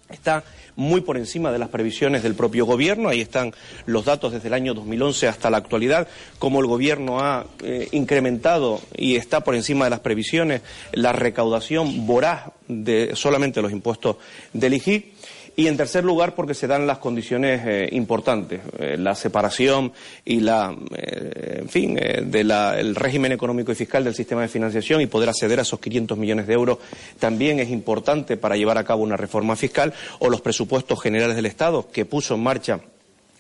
está 0.10 0.44
muy 0.78 1.02
por 1.02 1.18
encima 1.18 1.52
de 1.52 1.60
las 1.60 1.70
previsiones 1.70 2.24
del 2.24 2.36
propio 2.36 2.66
gobierno. 2.66 3.10
Ahí 3.10 3.20
están 3.20 3.54
los 3.86 4.06
datos 4.06 4.32
desde 4.32 4.48
el 4.48 4.54
año 4.54 4.74
2011 4.74 5.28
hasta 5.28 5.50
la 5.50 5.58
actualidad, 5.58 6.08
cómo 6.40 6.60
el 6.62 6.68
gobierno 6.68 7.20
ha 7.20 7.48
eh, 7.64 7.90
incrementado 7.92 8.80
y 8.96 9.16
está 9.16 9.42
por 9.42 9.56
encima 9.56 9.86
de 9.86 9.90
las 9.90 10.00
previsiones 10.02 10.62
la 10.94 11.12
recaudación 11.12 12.06
voraz 12.06 12.52
de 12.68 13.16
solamente 13.16 13.62
los 13.62 13.72
impuestos 13.72 14.18
del 14.54 14.74
IGI. 14.76 15.14
Y 15.60 15.66
en 15.66 15.76
tercer 15.76 16.04
lugar, 16.04 16.36
porque 16.36 16.54
se 16.54 16.68
dan 16.68 16.86
las 16.86 17.00
condiciones 17.00 17.62
eh, 17.66 17.90
importantes, 17.94 18.62
eh, 18.78 18.96
la 18.96 19.16
separación 19.16 19.92
y 20.24 20.40
la, 20.40 20.78
eh, 20.96 21.62
en 21.62 21.68
fin, 21.68 21.96
del 21.96 22.96
régimen 22.96 23.32
económico 23.32 23.72
y 23.72 23.76
fiscal 23.76 24.04
del 24.04 24.14
sistema 24.14 24.44
de 24.44 24.50
financiación 24.50 25.02
y 25.02 25.08
poder 25.08 25.30
acceder 25.30 25.58
a 25.58 25.64
esos 25.64 25.80
500 25.80 26.16
millones 26.16 26.46
de 26.46 26.54
euros 26.54 26.78
también 27.18 27.60
es 27.60 27.72
importante 27.72 28.38
para 28.38 28.56
llevar 28.56 28.78
a 28.78 28.84
cabo 28.84 29.02
una 29.02 29.18
reforma 29.18 29.56
fiscal 29.56 29.96
o 30.20 30.30
los 30.30 30.42
presupuestos 30.42 31.02
generales 31.02 31.36
del 31.36 31.48
Estado 31.48 31.90
que 31.92 32.06
puso 32.06 32.36
en 32.36 32.44
marcha 32.44 32.80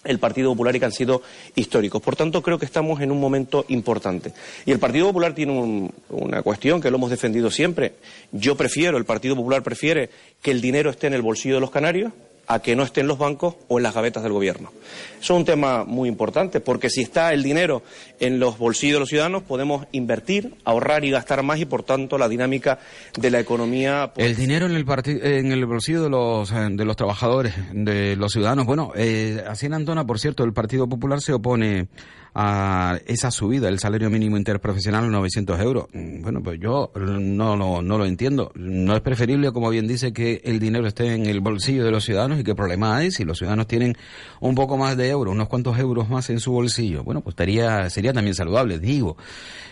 el 0.03 0.19
Partido 0.19 0.51
Popular 0.51 0.75
y 0.75 0.79
que 0.79 0.85
han 0.85 0.91
sido 0.91 1.21
históricos. 1.55 2.01
Por 2.01 2.15
tanto, 2.15 2.41
creo 2.41 2.57
que 2.57 2.65
estamos 2.65 3.01
en 3.01 3.11
un 3.11 3.19
momento 3.19 3.65
importante. 3.69 4.33
Y 4.65 4.71
el 4.71 4.79
Partido 4.79 5.07
Popular 5.07 5.33
tiene 5.33 5.91
una 6.09 6.41
cuestión 6.41 6.81
que 6.81 6.89
lo 6.89 6.97
hemos 6.97 7.09
defendido 7.09 7.51
siempre. 7.51 7.95
Yo 8.31 8.55
prefiero, 8.55 8.97
el 8.97 9.05
Partido 9.05 9.35
Popular 9.35 9.63
prefiere 9.63 10.09
que 10.41 10.51
el 10.51 10.61
dinero 10.61 10.89
esté 10.89 11.07
en 11.07 11.13
el 11.13 11.21
bolsillo 11.21 11.55
de 11.55 11.61
los 11.61 11.71
canarios 11.71 12.13
a 12.47 12.59
que 12.59 12.75
no 12.75 12.83
esté 12.83 13.01
en 13.01 13.07
los 13.07 13.17
bancos 13.17 13.55
o 13.67 13.77
en 13.77 13.83
las 13.83 13.93
gavetas 13.93 14.23
del 14.23 14.31
gobierno. 14.31 14.71
Eso 15.19 15.33
es 15.33 15.39
un 15.39 15.45
tema 15.45 15.83
muy 15.83 16.07
importante, 16.07 16.61
porque 16.61 16.89
si 16.89 17.01
está 17.01 17.33
el 17.33 17.43
dinero 17.43 17.83
en 18.19 18.39
los 18.39 18.57
bolsillos 18.57 18.95
de 18.95 18.99
los 19.01 19.09
ciudadanos, 19.09 19.43
podemos 19.43 19.85
invertir, 19.91 20.55
ahorrar 20.63 21.03
y 21.03 21.11
gastar 21.11 21.43
más 21.43 21.59
y, 21.59 21.65
por 21.65 21.83
tanto, 21.83 22.17
la 22.17 22.29
dinámica 22.29 22.79
de 23.17 23.31
la 23.31 23.39
economía. 23.39 24.11
Pues, 24.15 24.27
el 24.27 24.35
dinero 24.35 24.65
en 24.65 24.75
el, 24.75 24.85
en 25.23 25.51
el 25.51 25.65
bolsillo 25.65 26.03
de 26.03 26.09
los, 26.09 26.51
eh, 26.51 26.67
de 26.71 26.85
los 26.85 26.95
trabajadores, 26.95 27.53
de 27.73 28.15
los 28.15 28.31
ciudadanos. 28.31 28.65
Bueno, 28.65 28.91
eh, 28.95 29.43
así 29.47 29.65
en 29.65 29.73
Antona, 29.73 30.05
por 30.05 30.19
cierto, 30.19 30.43
el 30.43 30.53
Partido 30.53 30.87
Popular 30.87 31.19
se 31.21 31.33
opone 31.33 31.87
a 32.39 32.99
esa 33.07 33.31
subida 33.31 33.65
del 33.65 33.79
salario 33.79 34.11
mínimo 34.11 34.37
interprofesional 34.37 35.05
a 35.05 35.07
900 35.07 35.59
euros. 35.59 35.87
Mm, 35.91 36.21
bueno, 36.21 36.43
pues 36.43 36.59
yo 36.59 36.91
no, 36.95 37.57
no, 37.57 37.81
no 37.81 37.97
lo 37.97 38.05
entiendo. 38.05 38.51
No 38.53 38.95
es 38.95 39.01
preferible, 39.01 39.51
como 39.51 39.71
bien 39.71 39.87
dice, 39.87 40.13
que 40.13 40.41
el 40.43 40.59
dinero 40.59 40.85
esté 40.85 41.15
en 41.15 41.25
el 41.25 41.41
bolsillo 41.41 41.83
de 41.83 41.89
los 41.89 42.05
ciudadanos 42.05 42.39
y 42.39 42.43
qué 42.43 42.53
problema 42.53 42.95
hay 42.95 43.09
si 43.09 43.25
los 43.25 43.39
ciudadanos 43.39 43.65
tienen 43.65 43.97
un 44.39 44.53
poco 44.53 44.77
más 44.77 44.95
de 44.95 45.09
euros, 45.09 45.33
unos 45.33 45.47
cuantos 45.47 45.79
euros 45.79 46.09
más 46.09 46.29
en 46.29 46.39
su 46.39 46.51
bolsillo. 46.51 47.03
Bueno, 47.03 47.21
pues 47.21 47.33
estaría, 47.33 47.89
sería 47.89 48.13
también 48.13 48.35
saludable, 48.35 48.77
digo. 48.77 49.17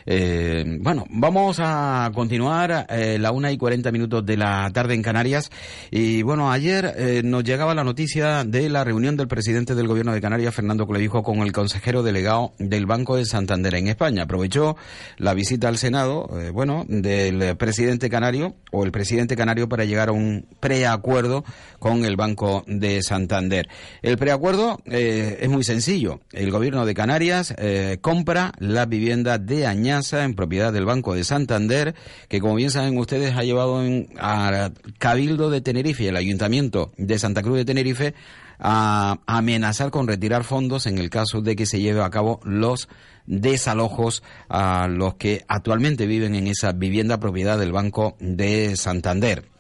Eh, 0.08 0.64
bueno, 0.82 1.06
vamos 1.10 1.58
a 1.60 2.12
continuar 2.14 2.86
eh, 2.90 3.18
la 3.20 3.32
una 3.32 3.52
y 3.52 3.58
cuarenta 3.58 3.92
minutos 3.92 4.26
de 4.26 4.38
la 4.38 4.72
tarde 4.74 4.96
en 4.96 5.04
Canarias. 5.04 5.52
Y 5.92 6.24
bueno, 6.24 6.52
ayer 6.52 6.94
eh, 6.98 7.22
nos 7.24 7.44
llegaba 7.44 7.76
la 7.76 7.84
noticia 7.84 8.44
de 8.44 8.70
la 8.70 8.84
reunión 8.84 9.18
del 9.18 9.28
presidente 9.28 9.76
del 9.76 9.88
gobierno 9.88 10.14
de 10.14 10.22
Canarias, 10.22 10.54
Fernando 10.54 10.88
Clevijo, 10.88 11.22
con 11.22 11.40
el 11.40 11.52
consejero 11.52 12.02
delegado 12.02 12.55
del 12.60 12.86
Banco 12.86 13.16
de 13.16 13.26
Santander 13.26 13.76
en 13.76 13.88
España. 13.88 14.24
Aprovechó 14.24 14.78
la 15.18 15.34
visita 15.34 15.68
al 15.68 15.78
Senado, 15.78 16.30
eh, 16.40 16.52
bueno, 16.52 16.86
del 16.88 17.58
presidente 17.58 18.10
canario 18.10 18.56
o 18.72 18.84
el 18.84 18.92
presidente 18.92 19.36
canario 19.36 19.68
para 19.68 19.86
llegar 19.86 20.10
a 20.10 20.14
un 20.14 20.46
preacuerdo 20.60 21.44
con 21.80 22.06
el 22.06 22.16
Banco 22.16 22.64
de 22.68 23.02
Santander. 23.02 23.68
El 24.02 24.18
preacuerdo 24.18 24.82
eh, 24.86 25.40
es 25.42 25.50
muy 25.50 25.64
sencillo. 25.64 26.20
El 26.32 26.52
gobierno 26.52 26.86
de 26.86 26.94
Canarias 26.94 27.56
compra 28.02 28.52
la 28.60 28.86
vivienda 28.86 29.38
de 29.38 29.66
Añada 29.66 29.96
en 30.12 30.34
propiedad 30.34 30.74
del 30.74 30.86
Banco 30.86 31.14
de 31.14 31.24
Santander, 31.24 31.96
que 32.28 32.40
como 32.40 32.56
bien 32.56 32.72
saben 32.72 32.98
ustedes 32.98 33.36
ha 33.36 33.44
llevado 33.44 33.84
en, 33.84 34.10
a 34.20 34.72
Cabildo 34.98 35.50
de 35.50 35.62
Tenerife 35.62 36.08
el 36.08 36.18
Ayuntamiento 36.18 36.92
de 36.98 37.18
Santa 37.20 37.42
Cruz 37.42 37.58
de 37.58 37.66
Tenerife 37.66 38.14
a 38.60 39.20
amenazar 39.26 39.92
con 39.92 40.08
retirar 40.08 40.44
fondos 40.44 40.86
en 40.86 40.98
el 40.98 41.10
caso 41.10 41.42
de 41.42 41.56
que 41.56 41.66
se 41.66 41.80
lleve 41.80 42.04
a 42.04 42.10
cabo 42.10 42.40
los 42.44 42.90
desalojos 43.26 44.24
a 44.50 44.88
los 44.88 45.16
que 45.16 45.44
actualmente 45.48 46.06
viven 46.06 46.36
en 46.36 46.48
esa 46.48 46.72
vivienda 46.72 47.20
propiedad 47.20 47.58
del 47.58 47.72
Banco 47.72 48.16
de 48.20 48.76
Santander. 48.78 49.55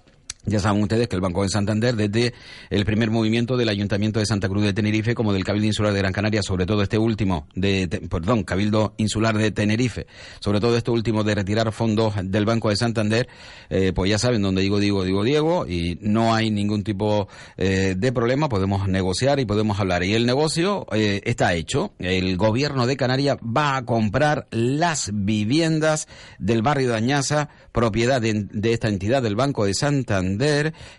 Ya 0.48 0.60
saben 0.60 0.84
ustedes 0.84 1.08
que 1.08 1.16
el 1.16 1.22
Banco 1.22 1.42
de 1.42 1.50
Santander, 1.50 1.96
desde 1.96 2.34
el 2.70 2.86
primer 2.86 3.10
movimiento 3.10 3.58
del 3.58 3.68
Ayuntamiento 3.70 4.20
de 4.20 4.28
Santa 4.28 4.48
Cruz 4.48 4.64
de 4.64 4.74
Tenerife, 4.74 5.16
como 5.16 5.34
del 5.34 5.44
Cabildo 5.44 5.66
Insular 5.66 5.92
de 5.92 6.00
Gran 6.00 6.14
Canaria, 6.14 6.44
sobre 6.44 6.68
todo 6.68 6.84
este 6.84 7.00
último, 7.00 7.48
de, 7.56 7.88
perdón, 8.10 8.44
Cabildo 8.44 8.94
Insular 8.98 9.36
de 9.36 9.50
Tenerife, 9.50 10.06
sobre 10.40 10.60
todo 10.60 10.78
este 10.78 10.92
último 10.92 11.24
de 11.24 11.34
retirar 11.34 11.72
fondos 11.72 12.14
del 12.24 12.46
Banco 12.46 12.70
de 12.70 12.75
Santander, 12.75 13.28
eh, 13.72 13.92
pues 13.96 14.12
ya 14.12 14.20
saben, 14.20 14.44
donde 14.44 14.62
digo, 14.62 14.80
digo, 14.80 15.04
digo, 15.04 15.24
Diego, 15.24 15.66
y 15.68 15.98
no 16.02 16.36
hay 16.36 16.52
ningún 16.52 16.84
tipo 16.84 17.28
eh, 17.58 17.96
de 17.98 18.12
problema, 18.12 18.48
podemos 18.48 18.88
negociar 18.88 19.40
y 19.40 19.46
podemos 19.46 19.80
hablar. 19.80 20.04
Y 20.04 20.14
el 20.14 20.28
negocio 20.28 20.86
eh, 20.92 21.22
está 21.25 21.56
hecho. 21.56 21.94
El 21.98 22.38
gobierno 22.38 22.86
de 22.86 22.98
Canarias 22.98 23.38
va 23.38 23.78
a 23.78 23.86
comprar 23.86 24.48
las 24.52 25.10
viviendas 25.12 26.08
del 26.38 26.62
barrio 26.62 26.90
de 26.90 26.98
Añaza, 26.98 27.50
propiedad 27.72 28.22
de, 28.22 28.46
de 28.52 28.74
esta 28.74 28.90
entidad 28.90 29.24
del 29.24 29.36
Banco 29.36 29.66
de 29.66 29.74
Santander 29.74 30.35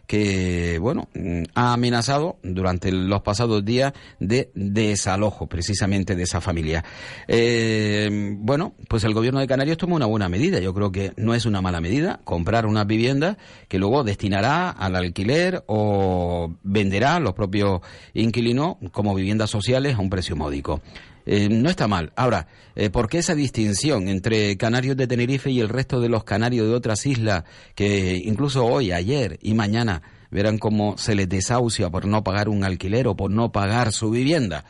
que, 0.07 0.78
bueno, 0.81 1.09
ha 1.55 1.73
amenazado 1.73 2.38
durante 2.43 2.93
los 2.93 3.23
pasados 3.23 3.64
días 3.64 3.93
de 4.21 4.50
desalojo 4.55 5.47
precisamente 5.47 6.14
de 6.14 6.23
esa 6.23 6.40
familia. 6.40 6.85
Eh, 7.28 8.09
bueno, 8.38 8.75
pues 8.88 9.05
el 9.05 9.14
gobierno 9.14 9.40
de 9.40 9.47
Canarias 9.47 9.76
tomó 9.76 9.97
una 9.97 10.07
buena 10.07 10.28
medida. 10.28 10.61
Yo 10.61 10.75
creo 10.75 10.93
que 10.93 11.12
no 11.16 11.35
es 11.35 11.47
una 11.47 11.61
mala 11.61 11.81
medida 11.81 12.21
comprar 12.25 12.66
una 12.66 12.85
vivienda 12.85 13.38
que 13.69 13.78
luego 13.78 14.05
destinará 14.05 14.71
al 14.71 14.97
alquiler 14.97 15.64
o 15.66 16.55
venderá 16.62 17.16
a 17.16 17.21
los 17.21 17.35
propios 17.35 17.81
inquilinos 18.14 18.76
como 18.93 19.14
viviendas 19.14 19.50
sociales 19.50 19.97
a 19.97 20.00
un 20.00 20.11
precio 20.11 20.37
módico. 20.37 20.81
Eh, 21.26 21.49
no 21.50 21.68
está 21.68 21.88
mal. 21.88 22.12
Ahora, 22.14 22.47
eh, 22.76 22.88
¿por 22.88 23.09
qué 23.09 23.18
esa 23.18 23.35
distinción 23.35 24.09
entre 24.09 24.56
canarios 24.56 24.97
de 24.97 25.09
Tenerife 25.09 25.50
y 25.50 25.61
el 25.61 25.68
resto 25.68 26.00
de 26.00 26.09
los 26.09 26.23
canarios 26.23 26.68
de 26.68 26.75
otras 26.75 27.04
islas 27.04 27.42
que 27.75 28.16
incluso 28.25 28.64
hoy, 28.64 28.92
ayer 28.92 29.37
y 29.42 29.54
mañana 29.54 30.02
verán 30.30 30.59
cómo 30.59 30.97
se 30.97 31.16
les 31.16 31.28
desahucia 31.28 31.90
por 31.90 32.06
no 32.06 32.23
pagar 32.23 32.49
un 32.49 32.62
alquiler 32.62 33.09
o 33.09 33.16
por 33.16 33.33
no 33.33 33.50
pagar 33.50 33.92
su 33.92 34.11
vivienda? 34.11 34.64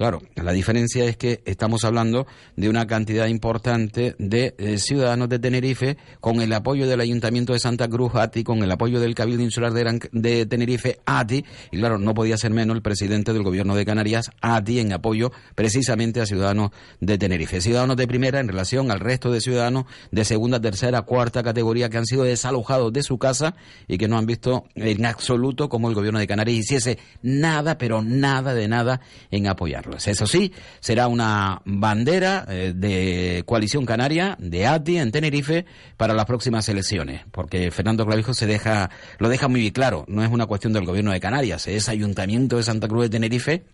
Claro, 0.00 0.22
la 0.34 0.52
diferencia 0.52 1.04
es 1.04 1.18
que 1.18 1.42
estamos 1.44 1.84
hablando 1.84 2.26
de 2.56 2.70
una 2.70 2.86
cantidad 2.86 3.26
importante 3.26 4.16
de 4.18 4.54
eh, 4.56 4.78
ciudadanos 4.78 5.28
de 5.28 5.38
Tenerife 5.38 5.98
con 6.20 6.40
el 6.40 6.54
apoyo 6.54 6.88
del 6.88 7.02
Ayuntamiento 7.02 7.52
de 7.52 7.58
Santa 7.58 7.86
Cruz, 7.86 8.14
ATI, 8.14 8.42
con 8.42 8.62
el 8.62 8.70
apoyo 8.70 8.98
del 8.98 9.14
Cabildo 9.14 9.42
Insular 9.42 9.74
de, 9.74 10.46
Tenerife, 10.46 11.00
ATI, 11.04 11.44
y 11.70 11.76
claro, 11.76 11.98
no 11.98 12.14
podía 12.14 12.38
ser 12.38 12.50
menos 12.50 12.76
el 12.76 12.80
presidente 12.80 13.34
del 13.34 13.42
Gobierno 13.42 13.76
de 13.76 13.84
Canarias, 13.84 14.30
ATI, 14.40 14.80
en 14.80 14.94
apoyo 14.94 15.32
precisamente 15.54 16.22
a 16.22 16.24
ciudadanos 16.24 16.70
de 17.00 17.18
Tenerife. 17.18 17.60
Ciudadanos 17.60 17.98
de 17.98 18.08
primera 18.08 18.40
en 18.40 18.48
relación 18.48 18.90
al 18.90 19.00
resto 19.00 19.30
de 19.30 19.42
ciudadanos 19.42 19.84
de 20.10 20.24
segunda, 20.24 20.62
tercera, 20.62 21.02
cuarta 21.02 21.42
categoría 21.42 21.90
que 21.90 21.98
han 21.98 22.06
sido 22.06 22.24
desalojados 22.24 22.90
de 22.90 23.02
su 23.02 23.18
casa 23.18 23.54
y 23.86 23.98
que 23.98 24.08
no 24.08 24.16
han 24.16 24.24
visto 24.24 24.64
en 24.76 25.04
absoluto 25.04 25.68
cómo 25.68 25.90
el 25.90 25.94
Gobierno 25.94 26.20
de 26.20 26.26
Canarias 26.26 26.56
hiciese 26.56 26.98
nada, 27.20 27.76
pero 27.76 28.00
nada 28.00 28.54
de 28.54 28.66
nada 28.66 29.02
en 29.30 29.46
apoyarlo. 29.46 29.89
Eso 29.96 30.26
sí, 30.26 30.52
será 30.80 31.08
una 31.08 31.62
bandera 31.64 32.44
eh, 32.48 32.72
de 32.74 33.42
coalición 33.46 33.86
canaria, 33.86 34.36
de 34.38 34.66
ATI 34.66 34.98
en 34.98 35.12
Tenerife, 35.12 35.66
para 35.96 36.14
las 36.14 36.26
próximas 36.26 36.68
elecciones, 36.68 37.22
porque 37.30 37.70
Fernando 37.70 38.06
Clavijo 38.06 38.34
se 38.34 38.46
deja, 38.46 38.90
lo 39.18 39.28
deja 39.28 39.48
muy 39.48 39.70
claro, 39.72 40.04
no 40.08 40.22
es 40.24 40.30
una 40.30 40.46
cuestión 40.46 40.72
del 40.72 40.84
gobierno 40.84 41.12
de 41.12 41.20
Canarias, 41.20 41.66
es 41.66 41.88
Ayuntamiento 41.88 42.56
de 42.56 42.62
Santa 42.62 42.88
Cruz 42.88 43.04
de 43.04 43.10
Tenerife, 43.10 43.64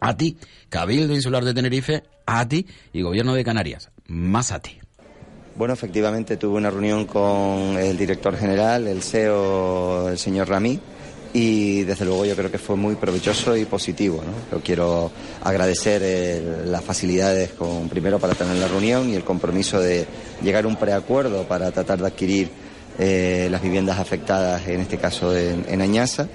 ATI, 0.00 0.36
Cabildo 0.68 1.14
Insular 1.14 1.44
de 1.44 1.54
Tenerife, 1.54 2.04
ATI 2.26 2.66
y 2.92 3.02
Gobierno 3.02 3.34
de 3.34 3.44
Canarias, 3.44 3.90
más 4.06 4.52
ATI. 4.52 4.78
Bueno, 5.56 5.74
efectivamente 5.74 6.36
tuve 6.36 6.58
una 6.58 6.70
reunión 6.70 7.04
con 7.04 7.76
el 7.78 7.98
director 7.98 8.36
general, 8.36 8.86
el 8.86 9.02
CEO, 9.02 10.08
el 10.10 10.18
señor 10.18 10.48
Ramí, 10.48 10.78
y 11.32 11.82
desde 11.82 12.04
luego 12.04 12.24
yo 12.24 12.34
creo 12.34 12.50
que 12.50 12.58
fue 12.58 12.76
muy 12.76 12.94
provechoso 12.94 13.56
y 13.56 13.64
positivo. 13.64 14.22
¿no? 14.24 14.56
Yo 14.56 14.62
quiero 14.62 15.10
agradecer 15.42 16.66
las 16.66 16.82
facilidades 16.82 17.52
con, 17.52 17.88
primero 17.88 18.18
para 18.18 18.34
tener 18.34 18.56
la 18.56 18.68
reunión 18.68 19.10
y 19.10 19.14
el 19.14 19.24
compromiso 19.24 19.80
de 19.80 20.06
llegar 20.42 20.64
a 20.64 20.68
un 20.68 20.76
preacuerdo 20.76 21.44
para 21.44 21.70
tratar 21.70 21.98
de 21.98 22.06
adquirir 22.06 22.50
eh, 22.98 23.48
las 23.50 23.62
viviendas 23.62 23.98
afectadas, 23.98 24.66
en 24.66 24.80
este 24.80 24.98
caso 24.98 25.36
en, 25.36 25.80
Añaza, 25.80 26.26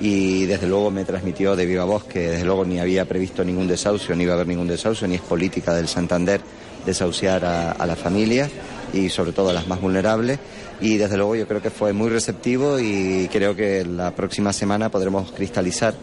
y 0.00 0.46
desde 0.46 0.66
luego 0.66 0.90
me 0.90 1.04
transmitió 1.04 1.54
de 1.54 1.64
viva 1.66 1.84
voz 1.84 2.04
que 2.04 2.30
desde 2.30 2.44
luego 2.44 2.64
ni 2.64 2.80
había 2.80 3.04
previsto 3.04 3.44
ningún 3.44 3.68
desahucio, 3.68 4.16
ni 4.16 4.24
iba 4.24 4.32
a 4.32 4.34
haber 4.34 4.48
ningún 4.48 4.66
desahucio, 4.66 5.06
ni 5.06 5.16
es 5.16 5.20
política 5.20 5.74
del 5.74 5.86
Santander 5.86 6.40
desahuciar 6.84 7.44
a, 7.44 7.72
a 7.72 7.86
las 7.86 7.98
familias 7.98 8.50
y 8.92 9.10
sobre 9.10 9.32
todo 9.32 9.50
a 9.50 9.52
las 9.52 9.68
más 9.68 9.80
vulnerables 9.80 10.38
y 10.80 10.96
desde 10.96 11.16
luego 11.16 11.36
yo 11.36 11.46
creo 11.48 11.60
que 11.60 11.70
fue 11.70 11.92
muy 11.92 12.08
receptivo 12.08 12.78
y 12.78 13.28
creo 13.32 13.56
que 13.56 13.84
la 13.84 14.12
próxima 14.12 14.52
semana 14.52 14.90
podremos 14.90 15.32
cristalizar 15.32 15.94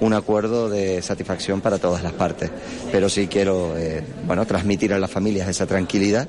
un 0.00 0.12
acuerdo 0.12 0.68
de 0.68 1.02
satisfacción 1.02 1.60
para 1.60 1.78
todas 1.78 2.02
las 2.02 2.12
partes. 2.12 2.50
Pero 2.92 3.08
sí 3.08 3.26
quiero 3.26 3.76
eh, 3.76 4.02
bueno, 4.26 4.46
transmitir 4.46 4.92
a 4.92 4.98
las 4.98 5.10
familias 5.10 5.48
esa 5.48 5.66
tranquilidad 5.66 6.28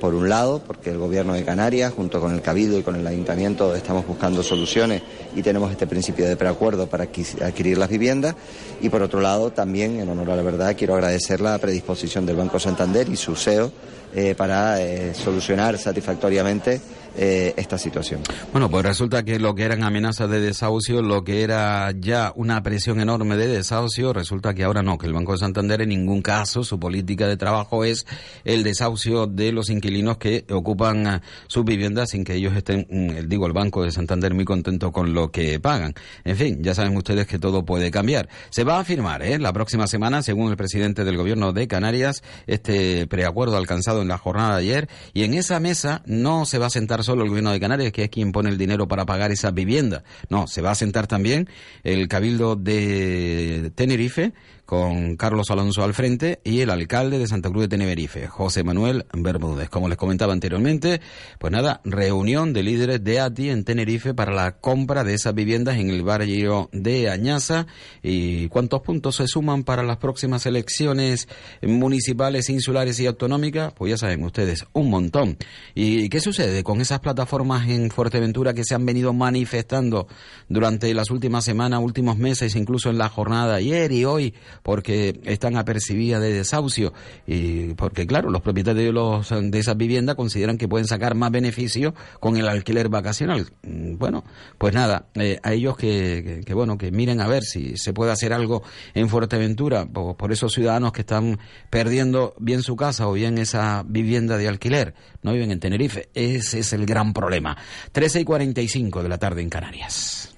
por 0.00 0.14
un 0.14 0.30
lado, 0.30 0.62
porque 0.66 0.90
el 0.90 0.98
Gobierno 0.98 1.34
de 1.34 1.44
Canarias, 1.44 1.92
junto 1.92 2.20
con 2.20 2.32
el 2.32 2.40
Cabildo 2.40 2.78
y 2.78 2.82
con 2.82 2.96
el 2.96 3.06
Ayuntamiento, 3.06 3.74
estamos 3.74 4.06
buscando 4.06 4.42
soluciones 4.42 5.02
y 5.36 5.42
tenemos 5.42 5.70
este 5.70 5.86
principio 5.86 6.26
de 6.26 6.36
preacuerdo 6.36 6.88
para 6.88 7.04
adquirir 7.04 7.76
las 7.76 7.90
viviendas. 7.90 8.34
Y 8.80 8.88
por 8.88 9.02
otro 9.02 9.20
lado, 9.20 9.52
también, 9.52 10.00
en 10.00 10.08
honor 10.08 10.30
a 10.30 10.36
la 10.36 10.42
verdad, 10.42 10.74
quiero 10.76 10.94
agradecer 10.94 11.42
la 11.42 11.58
predisposición 11.58 12.24
del 12.24 12.36
Banco 12.36 12.58
Santander 12.58 13.10
y 13.10 13.16
su 13.16 13.36
CEO 13.36 13.70
eh, 14.14 14.34
para 14.34 14.80
eh, 14.80 15.14
solucionar 15.14 15.76
satisfactoriamente 15.76 16.80
eh, 17.16 17.54
esta 17.56 17.78
situación. 17.78 18.20
Bueno, 18.52 18.70
pues 18.70 18.84
resulta 18.84 19.24
que 19.24 19.38
lo 19.38 19.54
que 19.54 19.64
eran 19.64 19.82
amenazas 19.82 20.30
de 20.30 20.40
desahucio, 20.40 21.02
lo 21.02 21.24
que 21.24 21.42
era 21.42 21.90
ya 21.92 22.32
una 22.36 22.62
presión 22.62 23.00
enorme 23.00 23.36
de 23.36 23.48
desahucio, 23.48 24.12
resulta 24.12 24.54
que 24.54 24.64
ahora 24.64 24.82
no, 24.82 24.98
que 24.98 25.06
el 25.06 25.12
Banco 25.12 25.32
de 25.32 25.38
Santander 25.38 25.82
en 25.82 25.90
ningún 25.90 26.22
caso 26.22 26.64
su 26.64 26.78
política 26.78 27.26
de 27.26 27.36
trabajo 27.36 27.84
es 27.84 28.06
el 28.44 28.62
desahucio 28.62 29.26
de 29.26 29.52
los 29.52 29.70
inquilinos 29.70 30.18
que 30.18 30.44
ocupan 30.50 31.06
ah, 31.06 31.22
sus 31.46 31.64
viviendas 31.64 32.10
sin 32.10 32.24
que 32.24 32.34
ellos 32.34 32.56
estén, 32.56 32.86
mm, 32.88 33.28
digo, 33.28 33.46
el 33.46 33.52
Banco 33.52 33.82
de 33.82 33.90
Santander 33.90 34.34
muy 34.34 34.44
contento 34.44 34.92
con 34.92 35.12
lo 35.12 35.30
que 35.30 35.60
pagan. 35.60 35.94
En 36.24 36.36
fin, 36.36 36.62
ya 36.62 36.74
saben 36.74 36.96
ustedes 36.96 37.26
que 37.26 37.38
todo 37.38 37.64
puede 37.64 37.90
cambiar. 37.90 38.28
Se 38.50 38.64
va 38.64 38.78
a 38.78 38.84
firmar 38.84 39.22
¿eh? 39.22 39.38
la 39.38 39.52
próxima 39.52 39.86
semana, 39.86 40.22
según 40.22 40.50
el 40.50 40.56
presidente 40.56 41.04
del 41.04 41.16
Gobierno 41.16 41.52
de 41.52 41.68
Canarias, 41.68 42.22
este 42.46 43.06
preacuerdo 43.06 43.56
alcanzado 43.56 44.02
en 44.02 44.08
la 44.08 44.18
jornada 44.18 44.56
de 44.56 44.62
ayer 44.62 44.88
y 45.12 45.24
en 45.24 45.34
esa 45.34 45.60
mesa 45.60 46.02
no 46.06 46.46
se 46.46 46.58
va 46.58 46.66
a 46.66 46.70
sentar 46.70 46.99
solo 47.02 47.22
el 47.22 47.28
gobierno 47.28 47.52
de 47.52 47.60
Canarias, 47.60 47.92
que 47.92 48.04
es 48.04 48.10
quien 48.10 48.32
pone 48.32 48.50
el 48.50 48.58
dinero 48.58 48.88
para 48.88 49.06
pagar 49.06 49.30
esa 49.30 49.50
vivienda. 49.50 50.04
No, 50.28 50.46
se 50.46 50.62
va 50.62 50.72
a 50.72 50.74
sentar 50.74 51.06
también 51.06 51.48
el 51.82 52.08
Cabildo 52.08 52.56
de 52.56 53.72
Tenerife, 53.74 54.32
con 54.70 55.16
Carlos 55.16 55.50
Alonso 55.50 55.82
al 55.82 55.94
frente 55.94 56.38
y 56.44 56.60
el 56.60 56.70
alcalde 56.70 57.18
de 57.18 57.26
Santa 57.26 57.50
Cruz 57.50 57.62
de 57.62 57.76
Tenerife, 57.76 58.28
José 58.28 58.62
Manuel 58.62 59.04
Bermúdez. 59.12 59.68
Como 59.68 59.88
les 59.88 59.98
comentaba 59.98 60.32
anteriormente, 60.32 61.00
pues 61.40 61.52
nada, 61.52 61.80
reunión 61.82 62.52
de 62.52 62.62
líderes 62.62 63.02
de 63.02 63.18
ATI 63.18 63.50
en 63.50 63.64
Tenerife 63.64 64.14
para 64.14 64.32
la 64.32 64.58
compra 64.60 65.02
de 65.02 65.14
esas 65.14 65.34
viviendas 65.34 65.78
en 65.78 65.90
el 65.90 66.04
barrio 66.04 66.68
de 66.70 67.10
Añaza 67.10 67.66
y 68.00 68.46
cuántos 68.46 68.82
puntos 68.82 69.16
se 69.16 69.26
suman 69.26 69.64
para 69.64 69.82
las 69.82 69.96
próximas 69.96 70.46
elecciones 70.46 71.26
municipales, 71.62 72.48
insulares 72.48 73.00
y 73.00 73.06
autonómicas, 73.06 73.72
pues 73.72 73.90
ya 73.90 73.96
saben 73.96 74.22
ustedes, 74.22 74.66
un 74.72 74.88
montón. 74.88 75.36
¿Y 75.74 76.08
qué 76.10 76.20
sucede 76.20 76.62
con 76.62 76.80
esas 76.80 77.00
plataformas 77.00 77.68
en 77.68 77.90
Fuerteventura 77.90 78.54
que 78.54 78.62
se 78.62 78.76
han 78.76 78.86
venido 78.86 79.12
manifestando 79.14 80.06
durante 80.48 80.94
las 80.94 81.10
últimas 81.10 81.44
semanas, 81.44 81.80
últimos 81.82 82.18
meses, 82.18 82.54
incluso 82.54 82.88
en 82.88 82.98
la 82.98 83.08
jornada 83.08 83.56
ayer 83.56 83.90
y 83.90 84.04
hoy? 84.04 84.32
Porque 84.62 85.20
están 85.24 85.56
apercibidas 85.56 86.20
de 86.20 86.32
desahucio 86.32 86.92
y 87.26 87.74
porque 87.74 88.06
claro, 88.06 88.30
los 88.30 88.42
propietarios 88.42 88.84
de, 88.84 88.92
los, 88.92 89.28
de 89.28 89.58
esas 89.58 89.76
viviendas 89.76 90.16
consideran 90.16 90.58
que 90.58 90.68
pueden 90.68 90.86
sacar 90.86 91.14
más 91.14 91.30
beneficio 91.30 91.94
con 92.18 92.36
el 92.36 92.48
alquiler 92.48 92.88
vacacional. 92.88 93.50
Mm, 93.62 93.96
bueno, 93.96 94.24
pues 94.58 94.74
nada, 94.74 95.06
eh, 95.14 95.38
a 95.42 95.52
ellos 95.52 95.76
que, 95.76 96.44
bueno, 96.52 96.78
que 96.78 96.90
miren 96.90 97.20
a 97.20 97.28
ver 97.28 97.42
si 97.42 97.76
se 97.76 97.92
puede 97.92 98.12
hacer 98.12 98.32
algo 98.32 98.62
en 98.94 99.08
Fuerteventura 99.08 99.86
por, 99.86 100.16
por 100.16 100.32
esos 100.32 100.52
ciudadanos 100.52 100.92
que 100.92 101.00
están 101.00 101.38
perdiendo 101.70 102.34
bien 102.38 102.62
su 102.62 102.76
casa 102.76 103.08
o 103.08 103.12
bien 103.12 103.38
esa 103.38 103.84
vivienda 103.86 104.36
de 104.36 104.48
alquiler, 104.48 104.94
no 105.22 105.32
viven 105.32 105.50
en 105.50 105.60
Tenerife. 105.60 106.08
Ese 106.14 106.60
es 106.60 106.72
el 106.72 106.86
gran 106.86 107.12
problema. 107.12 107.56
13 107.92 108.20
y 108.20 108.24
45 108.24 109.02
de 109.02 109.08
la 109.08 109.18
tarde 109.18 109.42
en 109.42 109.50
Canarias. 109.50 110.34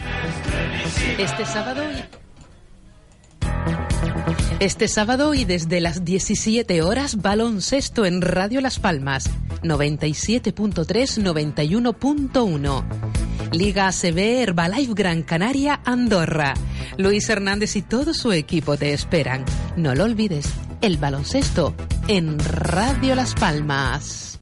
Este 1.19 1.45
sábado 1.45 1.83
este 4.61 4.89
sábado 4.89 5.35
y 5.35 5.45
desde 5.45 5.81
las 5.81 6.05
17 6.05 6.83
horas, 6.83 7.17
baloncesto 7.23 8.05
en 8.07 8.23
Radio 8.23 8.61
Las 8.61 8.79
Palmas, 8.79 9.31
97.3, 9.63 11.23
91.1. 11.23 12.85
Liga 13.53 13.89
ACB 13.89 14.19
Herbalife 14.19 14.95
Gran 14.95 15.23
Canaria, 15.23 15.81
Andorra. 15.85 16.55
Luis 16.97 17.29
Hernández 17.29 17.77
y 17.77 17.83
todo 17.83 18.15
su 18.15 18.33
equipo 18.33 18.77
te 18.77 18.93
esperan. 18.93 19.45
No 19.77 19.95
lo 19.95 20.05
olvides, 20.05 20.47
el 20.81 20.97
baloncesto 20.99 21.75
en 22.09 22.39
Radio 22.39 23.15
Las 23.15 23.35
Palmas. 23.35 24.41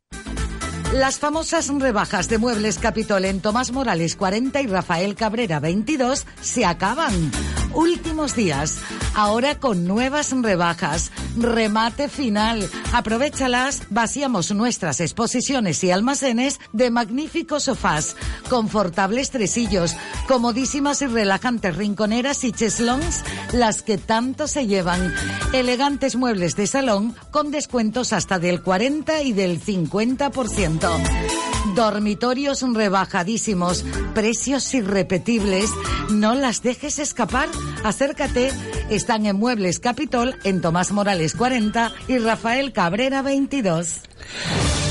Las 0.93 1.19
famosas 1.19 1.69
rebajas 1.69 2.29
de 2.29 2.39
Muebles 2.39 2.79
Capitol 2.79 3.25
en 3.25 3.41
Tomás 3.41 3.71
Morales 3.71 4.17
40 4.17 4.61
y 4.61 4.67
Rafael 4.67 5.15
Cabrera 5.15 5.61
22 5.61 6.27
se 6.41 6.65
acaban. 6.65 7.31
Últimos 7.75 8.35
días, 8.35 8.79
ahora 9.15 9.59
con 9.59 9.87
nuevas 9.87 10.33
rebajas. 10.33 11.13
Remate 11.37 12.09
final. 12.09 12.69
Aprovechalas, 12.93 13.83
vaciamos 13.91 14.51
nuestras 14.53 15.01
exposiciones 15.01 15.85
y 15.85 15.91
almacenes 15.91 16.59
de 16.73 16.91
magníficos 16.91 17.65
sofás, 17.65 18.17
confortables 18.49 19.31
tresillos, 19.31 19.95
comodísimas 20.27 21.03
y 21.03 21.07
relajantes 21.07 21.77
rinconeras 21.77 22.43
y 22.45 22.53
cheslons, 22.53 23.23
las 23.53 23.83
que 23.83 23.99
tanto 23.99 24.49
se 24.49 24.67
llevan. 24.67 25.15
Elegantes 25.53 26.17
muebles 26.17 26.57
de 26.57 26.67
salón 26.67 27.15
con 27.31 27.51
descuentos 27.51 28.13
hasta 28.13 28.39
del 28.39 28.63
40 28.63 29.23
y 29.23 29.33
del 29.33 29.61
50%. 29.61 31.50
Dormitorios 31.75 32.63
rebajadísimos, 32.63 33.85
precios 34.15 34.73
irrepetibles. 34.75 35.71
No 36.11 36.35
las 36.35 36.63
dejes 36.63 36.99
escapar. 36.99 37.49
Acércate. 37.85 38.51
Están 38.91 39.27
en 39.27 39.37
Muebles 39.37 39.79
Capitol, 39.79 40.37
en 40.45 40.61
Tomás 40.61 40.93
Morales 40.93 41.35
40 41.35 41.93
y 42.09 42.19
Rafael 42.19 42.73
Cabrera 42.73 43.23
22. 43.23 44.01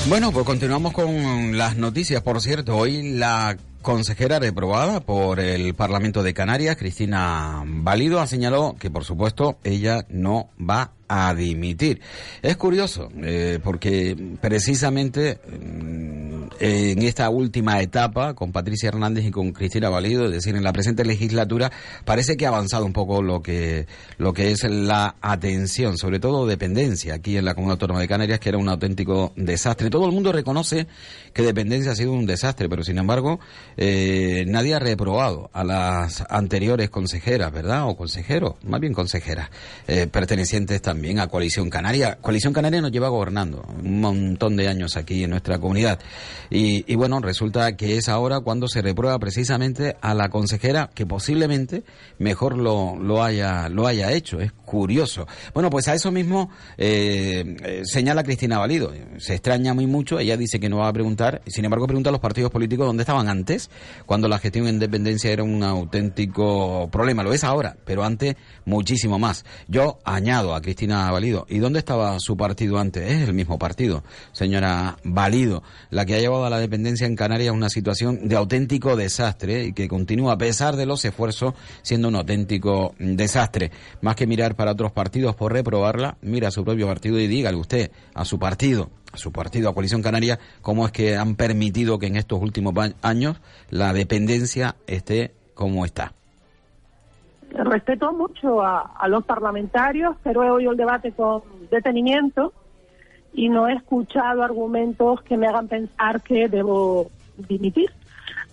Bueno, 0.07 0.31
pues 0.31 0.45
continuamos 0.45 0.93
con 0.93 1.57
las 1.57 1.77
noticias. 1.77 2.21
Por 2.21 2.41
cierto, 2.41 2.77
hoy 2.77 3.13
la 3.13 3.57
consejera 3.81 4.39
reprobada 4.39 5.01
por 5.01 5.39
el 5.39 5.73
Parlamento 5.73 6.23
de 6.23 6.33
Canarias, 6.33 6.77
Cristina 6.77 7.63
Válido, 7.65 8.19
ha 8.19 8.27
señalado 8.27 8.75
que, 8.79 8.89
por 8.89 9.03
supuesto, 9.03 9.57
ella 9.63 10.05
no 10.09 10.49
va 10.59 10.91
a 11.09 11.33
dimitir. 11.33 11.99
Es 12.41 12.55
curioso, 12.55 13.09
eh, 13.21 13.59
porque 13.61 14.15
precisamente 14.39 15.39
mm, 15.43 16.43
en 16.59 17.01
esta 17.01 17.29
última 17.29 17.81
etapa, 17.81 18.35
con 18.35 18.51
Patricia 18.51 18.89
Hernández 18.89 19.25
y 19.25 19.31
con 19.31 19.51
Cristina 19.51 19.89
Valido, 19.89 20.25
es 20.25 20.31
decir, 20.31 20.55
en 20.55 20.63
la 20.63 20.71
presente 20.71 21.03
legislatura, 21.03 21.71
parece 22.05 22.37
que 22.37 22.45
ha 22.45 22.49
avanzado 22.49 22.85
un 22.85 22.93
poco 22.93 23.23
lo 23.23 23.41
que, 23.41 23.87
lo 24.17 24.33
que 24.33 24.51
es 24.51 24.63
la 24.69 25.15
atención, 25.19 25.97
sobre 25.97 26.19
todo 26.19 26.45
dependencia, 26.45 27.15
aquí 27.15 27.37
en 27.37 27.45
la 27.45 27.55
Comunidad 27.55 27.73
Autónoma 27.73 28.01
de 28.01 28.07
Canarias, 28.07 28.39
que 28.39 28.49
era 28.49 28.59
un 28.59 28.69
auténtico 28.69 29.33
desastre. 29.35 29.89
Todo 29.89 30.05
el 30.05 30.11
mundo 30.11 30.31
reconoce 30.31 30.85
que 31.33 31.41
dependencia 31.41 31.93
ha 31.93 31.95
sido 31.95 32.13
un 32.13 32.27
desastre, 32.27 32.69
pero 32.69 32.83
sin 32.83 32.99
embargo, 32.99 33.39
eh, 33.77 34.45
nadie 34.47 34.75
ha 34.75 34.79
reprobado 34.79 35.49
a 35.53 35.63
las 35.63 36.23
anteriores 36.29 36.91
consejeras, 36.91 37.51
¿verdad? 37.51 37.87
O 37.87 37.97
consejeros, 37.97 38.55
más 38.63 38.79
bien 38.79 38.93
consejeras, 38.93 39.49
eh, 39.87 40.05
pertenecientes 40.05 40.81
también 40.83 40.98
también 40.99 41.19
a 41.19 41.27
Coalición 41.27 41.69
Canaria. 41.69 42.17
Coalición 42.19 42.51
Canaria 42.51 42.81
nos 42.81 42.91
lleva 42.91 43.07
gobernando 43.07 43.65
un 43.81 44.01
montón 44.01 44.57
de 44.57 44.67
años 44.67 44.97
aquí 44.97 45.23
en 45.23 45.29
nuestra 45.29 45.57
comunidad. 45.57 45.97
Y, 46.49 46.93
bueno, 46.95 47.21
resulta 47.21 47.77
que 47.77 47.95
es 47.95 48.09
ahora 48.09 48.41
cuando 48.41 48.67
se 48.67 48.81
reprueba 48.81 49.17
precisamente 49.17 49.95
a 50.01 50.13
la 50.13 50.27
consejera 50.27 50.89
que 50.93 51.05
posiblemente 51.05 51.83
mejor 52.17 52.57
lo, 52.57 52.97
lo, 52.97 53.23
haya, 53.23 53.69
lo 53.69 53.87
haya 53.87 54.11
hecho. 54.11 54.41
Es 54.41 54.51
curioso. 54.51 55.25
Bueno, 55.53 55.69
pues 55.69 55.87
a 55.87 55.93
eso 55.93 56.11
mismo 56.11 56.49
eh, 56.77 57.55
eh, 57.63 57.81
señala 57.85 58.23
Cristina 58.23 58.57
Valido. 58.57 58.91
Se 59.19 59.35
extraña 59.35 59.73
muy 59.73 59.87
mucho. 59.87 60.19
Ella 60.19 60.35
dice 60.35 60.59
que 60.59 60.67
no 60.67 60.79
va 60.79 60.89
a 60.89 60.93
preguntar. 60.93 61.41
Sin 61.47 61.63
embargo, 61.63 61.87
pregunta 61.87 62.09
a 62.09 62.11
los 62.11 62.19
partidos 62.19 62.51
políticos 62.51 62.87
dónde 62.87 63.03
estaban 63.03 63.29
antes, 63.29 63.69
cuando 64.05 64.27
la 64.27 64.37
gestión 64.37 64.67
en 64.67 64.79
dependencia 64.79 65.31
era 65.31 65.43
un 65.43 65.63
auténtico 65.63 66.89
problema. 66.91 67.23
Lo 67.23 67.31
es 67.31 67.45
ahora, 67.45 67.77
pero 67.85 68.03
antes 68.03 68.35
muchísimo 68.65 69.17
más. 69.17 69.45
Yo 69.69 69.99
añado 70.03 70.53
a 70.53 70.61
Cristina 70.61 70.88
Valido. 70.89 71.45
¿Y 71.49 71.59
dónde 71.59 71.79
estaba 71.79 72.17
su 72.19 72.35
partido 72.35 72.79
antes? 72.79 73.09
Es 73.09 73.27
el 73.27 73.33
mismo 73.33 73.59
partido, 73.59 74.03
señora 74.31 74.97
Valido, 75.03 75.63
la 75.91 76.05
que 76.05 76.15
ha 76.15 76.19
llevado 76.19 76.45
a 76.45 76.49
la 76.49 76.59
dependencia 76.59 77.05
en 77.05 77.15
Canarias 77.15 77.53
una 77.53 77.69
situación 77.69 78.27
de 78.27 78.35
auténtico 78.35 78.95
desastre 78.95 79.65
y 79.65 79.73
que 79.73 79.87
continúa 79.87 80.33
a 80.33 80.37
pesar 80.37 80.75
de 80.75 80.85
los 80.85 81.05
esfuerzos 81.05 81.53
siendo 81.83 82.07
un 82.07 82.15
auténtico 82.15 82.95
desastre. 82.97 83.71
Más 84.01 84.15
que 84.15 84.27
mirar 84.27 84.55
para 84.55 84.71
otros 84.71 84.91
partidos 84.91 85.35
por 85.35 85.53
reprobarla, 85.53 86.17
mira 86.21 86.47
a 86.47 86.51
su 86.51 86.63
propio 86.63 86.87
partido 86.87 87.19
y 87.19 87.27
dígale 87.27 87.57
usted 87.57 87.91
a 88.13 88.25
su 88.25 88.39
partido 88.39 88.89
a 89.11 89.17
su 89.17 89.31
partido, 89.31 89.69
a 89.69 89.73
Coalición 89.73 90.03
Canaria, 90.03 90.37
cómo 90.61 90.85
es 90.85 90.91
que 90.91 91.17
han 91.17 91.35
permitido 91.35 91.97
que 91.97 92.05
en 92.05 92.15
estos 92.15 92.39
últimos 92.39 92.75
años 93.01 93.37
la 93.71 93.91
dependencia 93.91 94.75
esté 94.85 95.33
como 95.55 95.83
está 95.83 96.13
respeto 97.51 98.13
mucho 98.13 98.61
a, 98.61 99.07
los 99.07 99.23
parlamentarios, 99.25 100.15
pero 100.23 100.43
he 100.43 100.51
oído 100.51 100.71
el 100.71 100.77
debate 100.77 101.11
con 101.11 101.41
detenimiento 101.69 102.53
y 103.33 103.49
no 103.49 103.67
he 103.67 103.73
escuchado 103.73 104.43
argumentos 104.43 105.21
que 105.21 105.37
me 105.37 105.47
hagan 105.47 105.67
pensar 105.67 106.21
que 106.21 106.47
debo 106.47 107.09
dimitir. 107.37 107.89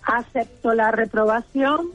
Acepto 0.03 0.73
la 0.73 0.91
reprobación, 0.91 1.87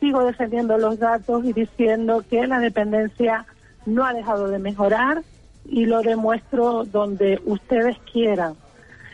sigo 0.00 0.24
defendiendo 0.24 0.78
los 0.78 0.98
datos 0.98 1.44
y 1.44 1.52
diciendo 1.52 2.24
que 2.28 2.46
la 2.46 2.58
dependencia 2.58 3.46
no 3.86 4.04
ha 4.04 4.12
dejado 4.12 4.48
de 4.48 4.58
mejorar 4.58 5.22
y 5.64 5.86
lo 5.86 6.02
demuestro 6.02 6.84
donde 6.84 7.40
ustedes 7.44 7.96
quieran. 8.12 8.54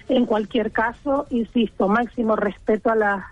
En 0.09 0.27
cualquier 0.27 0.73
caso, 0.73 1.27
insisto, 1.31 1.89
máximo 1.89 2.37
respeto 2.37 2.91
a 2.91 2.97
las 2.97 3.25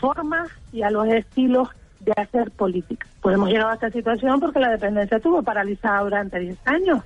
formas 0.00 0.48
y 0.72 0.82
a 0.82 0.90
los 0.90 1.06
estilos 1.08 1.68
de 2.06 2.12
hacer 2.16 2.50
política. 2.52 3.06
Pues 3.20 3.34
hemos 3.34 3.50
llegado 3.50 3.70
a 3.70 3.74
esta 3.74 3.90
situación 3.90 4.40
porque 4.40 4.60
la 4.60 4.70
dependencia 4.70 5.16
estuvo 5.16 5.42
paralizada 5.42 6.00
durante 6.00 6.38
10 6.38 6.58
años. 6.64 7.02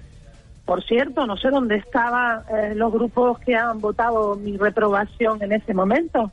Por 0.67 0.85
cierto, 0.85 1.27
no 1.27 1.37
sé 1.37 1.49
dónde 1.51 1.77
estaban 1.77 2.43
eh, 2.49 2.75
los 2.77 2.93
grupos 2.93 3.41
que 3.41 3.57
han 3.57 3.81
votado 3.81 4.37
mi 4.37 4.57
reprobación 4.57 5.43
en 5.43 5.53
ese 5.53 5.75
momento. 5.75 6.31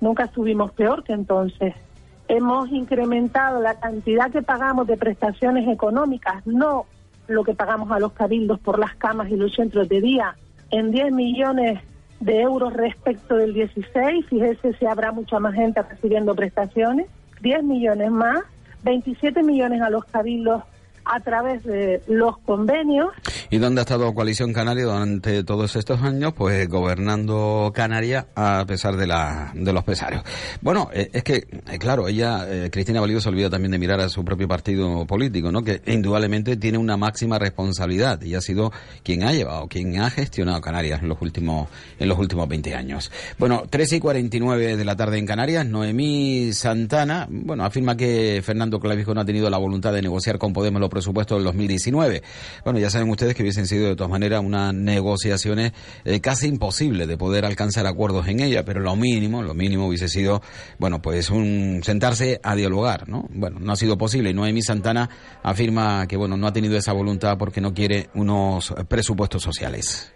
Nunca 0.00 0.24
estuvimos 0.24 0.72
peor 0.72 1.02
que 1.02 1.12
entonces. 1.12 1.74
Hemos 2.28 2.70
incrementado 2.70 3.60
la 3.60 3.74
cantidad 3.74 4.30
que 4.30 4.42
pagamos 4.42 4.86
de 4.86 4.96
prestaciones 4.96 5.68
económicas, 5.68 6.46
no 6.46 6.86
lo 7.26 7.42
que 7.44 7.54
pagamos 7.54 7.90
a 7.90 7.98
los 7.98 8.12
cabildos 8.12 8.58
por 8.60 8.78
las 8.78 8.94
camas 8.94 9.28
y 9.28 9.36
los 9.36 9.54
centros 9.54 9.88
de 9.88 10.00
día, 10.00 10.36
en 10.70 10.90
10 10.90 11.12
millones 11.12 11.80
de 12.20 12.40
euros 12.40 12.72
respecto 12.72 13.36
del 13.36 13.54
16. 13.54 14.26
Fíjese 14.26 14.72
si 14.74 14.86
habrá 14.86 15.12
mucha 15.12 15.38
más 15.40 15.54
gente 15.54 15.82
recibiendo 15.82 16.34
prestaciones. 16.34 17.06
10 17.40 17.62
millones 17.64 18.10
más, 18.10 18.40
27 18.82 19.42
millones 19.42 19.82
a 19.82 19.90
los 19.90 20.04
cabildos 20.04 20.62
a 21.08 21.20
través 21.20 21.64
de 21.64 22.02
los 22.06 22.38
convenios. 22.38 23.08
¿Y 23.50 23.58
dónde 23.58 23.80
ha 23.80 23.82
estado 23.82 24.12
Coalición 24.14 24.52
Canaria 24.52 24.84
durante 24.84 25.42
todos 25.42 25.74
estos 25.76 26.02
años? 26.02 26.34
Pues 26.34 26.68
gobernando 26.68 27.72
Canarias 27.74 28.26
a 28.34 28.64
pesar 28.66 28.96
de, 28.96 29.06
la, 29.06 29.50
de 29.54 29.72
los 29.72 29.84
pesarios. 29.84 30.22
Bueno, 30.60 30.90
eh, 30.92 31.08
es 31.12 31.24
que, 31.24 31.36
eh, 31.36 31.78
claro, 31.78 32.08
ella, 32.08 32.46
eh, 32.46 32.68
Cristina 32.70 33.00
Valido, 33.00 33.20
se 33.20 33.28
olvida 33.30 33.48
también 33.48 33.72
de 33.72 33.78
mirar 33.78 34.00
a 34.00 34.08
su 34.08 34.24
propio 34.24 34.46
partido 34.46 35.06
político, 35.06 35.50
¿no? 35.50 35.62
Que 35.62 35.80
indudablemente 35.86 36.56
tiene 36.56 36.76
una 36.76 36.96
máxima 36.96 37.38
responsabilidad 37.38 38.20
y 38.22 38.34
ha 38.34 38.40
sido 38.40 38.70
quien 39.02 39.22
ha 39.22 39.32
llevado, 39.32 39.66
quien 39.66 39.98
ha 40.00 40.10
gestionado 40.10 40.60
Canarias 40.60 41.02
en 41.02 41.08
los 41.08 41.20
últimos, 41.22 41.68
en 41.98 42.08
los 42.08 42.18
últimos 42.18 42.46
20 42.48 42.74
años. 42.74 43.10
Bueno, 43.38 43.64
13 43.68 43.96
y 43.96 44.00
49 44.00 44.76
de 44.76 44.84
la 44.84 44.96
tarde 44.96 45.18
en 45.18 45.26
Canarias, 45.26 45.66
Noemí 45.66 46.52
Santana, 46.52 47.26
bueno, 47.30 47.64
afirma 47.64 47.96
que 47.96 48.42
Fernando 48.44 48.78
Clavijo 48.78 49.14
no 49.14 49.22
ha 49.22 49.24
tenido 49.24 49.48
la 49.48 49.58
voluntad 49.58 49.92
de 49.92 50.02
negociar 50.02 50.38
con 50.38 50.52
Podemos 50.52 50.80
lo 50.80 50.88
presupuesto 50.98 51.34
del 51.36 51.44
2019. 51.44 52.22
Bueno, 52.64 52.78
ya 52.78 52.90
saben 52.90 53.08
ustedes 53.08 53.34
que 53.34 53.42
hubiesen 53.42 53.66
sido 53.66 53.88
de 53.88 53.96
todas 53.96 54.10
maneras 54.10 54.42
unas 54.44 54.74
negociaciones 54.74 55.72
eh, 56.04 56.20
casi 56.20 56.48
imposibles 56.48 57.08
de 57.08 57.16
poder 57.16 57.44
alcanzar 57.44 57.86
acuerdos 57.86 58.26
en 58.28 58.40
ella, 58.40 58.64
pero 58.64 58.80
lo 58.80 58.96
mínimo, 58.96 59.42
lo 59.42 59.54
mínimo 59.54 59.86
hubiese 59.86 60.08
sido, 60.08 60.42
bueno, 60.78 61.00
pues 61.00 61.30
un 61.30 61.80
sentarse 61.84 62.40
a 62.42 62.54
dialogar, 62.54 63.08
¿no? 63.08 63.28
Bueno, 63.30 63.58
no 63.60 63.72
ha 63.72 63.76
sido 63.76 63.96
posible 63.96 64.30
y 64.30 64.34
Noemí 64.34 64.62
Santana 64.62 65.08
afirma 65.42 66.06
que, 66.06 66.16
bueno, 66.16 66.36
no 66.36 66.46
ha 66.46 66.52
tenido 66.52 66.76
esa 66.76 66.92
voluntad 66.92 67.38
porque 67.38 67.60
no 67.60 67.72
quiere 67.72 68.10
unos 68.14 68.74
presupuestos 68.88 69.42
sociales. 69.42 70.12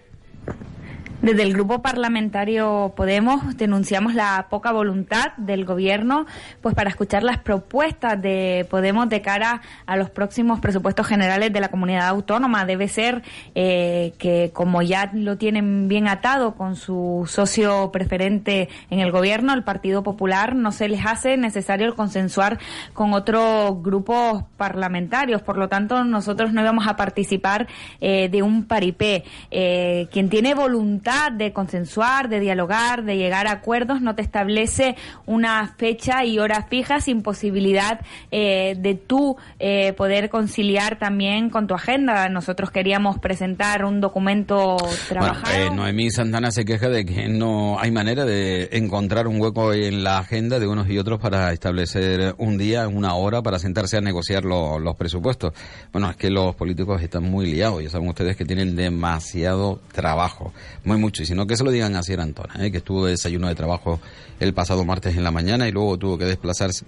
Desde 1.22 1.44
el 1.44 1.52
grupo 1.52 1.82
parlamentario 1.82 2.94
Podemos 2.96 3.56
denunciamos 3.56 4.12
la 4.12 4.48
poca 4.50 4.72
voluntad 4.72 5.34
del 5.36 5.64
gobierno 5.64 6.26
pues 6.60 6.74
para 6.74 6.90
escuchar 6.90 7.22
las 7.22 7.38
propuestas 7.38 8.20
de 8.20 8.66
Podemos 8.68 9.08
de 9.08 9.22
cara 9.22 9.62
a 9.86 9.96
los 9.96 10.10
próximos 10.10 10.58
presupuestos 10.58 11.06
generales 11.06 11.52
de 11.52 11.60
la 11.60 11.68
comunidad 11.68 12.08
autónoma. 12.08 12.64
Debe 12.64 12.88
ser 12.88 13.22
eh, 13.54 14.14
que 14.18 14.50
como 14.52 14.82
ya 14.82 15.12
lo 15.14 15.38
tienen 15.38 15.86
bien 15.86 16.08
atado 16.08 16.56
con 16.56 16.74
su 16.74 17.22
socio 17.28 17.92
preferente 17.92 18.68
en 18.90 18.98
el 18.98 19.12
gobierno, 19.12 19.54
el 19.54 19.62
Partido 19.62 20.02
Popular, 20.02 20.56
no 20.56 20.72
se 20.72 20.88
les 20.88 21.06
hace 21.06 21.36
necesario 21.36 21.86
el 21.86 21.94
consensuar 21.94 22.58
con 22.94 23.14
otros 23.14 23.80
grupos 23.80 24.42
parlamentarios. 24.56 25.40
Por 25.40 25.56
lo 25.56 25.68
tanto, 25.68 26.02
nosotros 26.02 26.52
no 26.52 26.62
íbamos 26.62 26.88
a 26.88 26.96
participar 26.96 27.68
eh, 28.00 28.28
de 28.28 28.42
un 28.42 28.64
paripé. 28.64 29.22
Eh, 29.52 30.08
quien 30.10 30.28
tiene 30.28 30.54
voluntad 30.54 31.11
de 31.36 31.52
consensuar, 31.52 32.28
de 32.28 32.40
dialogar, 32.40 33.04
de 33.04 33.16
llegar 33.16 33.46
a 33.46 33.52
acuerdos, 33.52 34.00
no 34.00 34.14
te 34.14 34.22
establece 34.22 34.96
una 35.26 35.74
fecha 35.76 36.24
y 36.24 36.38
hora 36.38 36.62
fija 36.62 37.00
sin 37.00 37.22
posibilidad 37.22 38.00
eh, 38.30 38.76
de 38.78 38.94
tú 38.94 39.36
eh, 39.58 39.92
poder 39.92 40.30
conciliar 40.30 40.98
también 40.98 41.50
con 41.50 41.66
tu 41.66 41.74
agenda. 41.74 42.28
Nosotros 42.28 42.70
queríamos 42.70 43.18
presentar 43.18 43.84
un 43.84 44.00
documento 44.00 44.76
trabajado. 45.08 45.54
Bueno, 45.54 45.72
eh, 45.72 45.76
Noemí 45.76 46.10
Santana 46.10 46.50
se 46.50 46.64
queja 46.64 46.88
de 46.88 47.04
que 47.04 47.28
no 47.28 47.78
hay 47.78 47.90
manera 47.90 48.24
de 48.24 48.70
encontrar 48.72 49.26
un 49.26 49.40
hueco 49.40 49.74
en 49.74 50.04
la 50.04 50.18
agenda 50.18 50.58
de 50.58 50.66
unos 50.66 50.88
y 50.88 50.98
otros 50.98 51.20
para 51.20 51.52
establecer 51.52 52.34
un 52.38 52.56
día, 52.56 52.88
una 52.88 53.14
hora 53.14 53.42
para 53.42 53.58
sentarse 53.58 53.98
a 53.98 54.00
negociar 54.00 54.44
los 54.44 54.96
presupuestos. 54.96 55.52
Bueno, 55.92 56.10
es 56.10 56.16
que 56.16 56.30
los 56.30 56.54
políticos 56.54 57.02
están 57.02 57.24
muy 57.24 57.46
liados, 57.52 57.82
ya 57.82 57.90
saben 57.90 58.08
ustedes 58.08 58.36
que 58.36 58.44
tienen 58.44 58.76
demasiado 58.76 59.80
trabajo, 59.92 60.52
muy 60.84 61.01
mucho, 61.02 61.22
y 61.22 61.26
si 61.26 61.34
no 61.34 61.46
que 61.46 61.56
se 61.56 61.64
lo 61.64 61.70
digan 61.70 61.96
a 61.96 62.02
Sierra 62.02 62.22
Antona, 62.22 62.54
¿eh? 62.64 62.70
que 62.70 62.78
estuvo 62.78 63.04
de 63.04 63.12
desayuno 63.12 63.48
de 63.48 63.54
trabajo 63.54 64.00
el 64.40 64.54
pasado 64.54 64.84
martes 64.84 65.16
en 65.16 65.24
la 65.24 65.30
mañana 65.30 65.68
y 65.68 65.72
luego 65.72 65.98
tuvo 65.98 66.16
que 66.16 66.24
desplazarse 66.24 66.86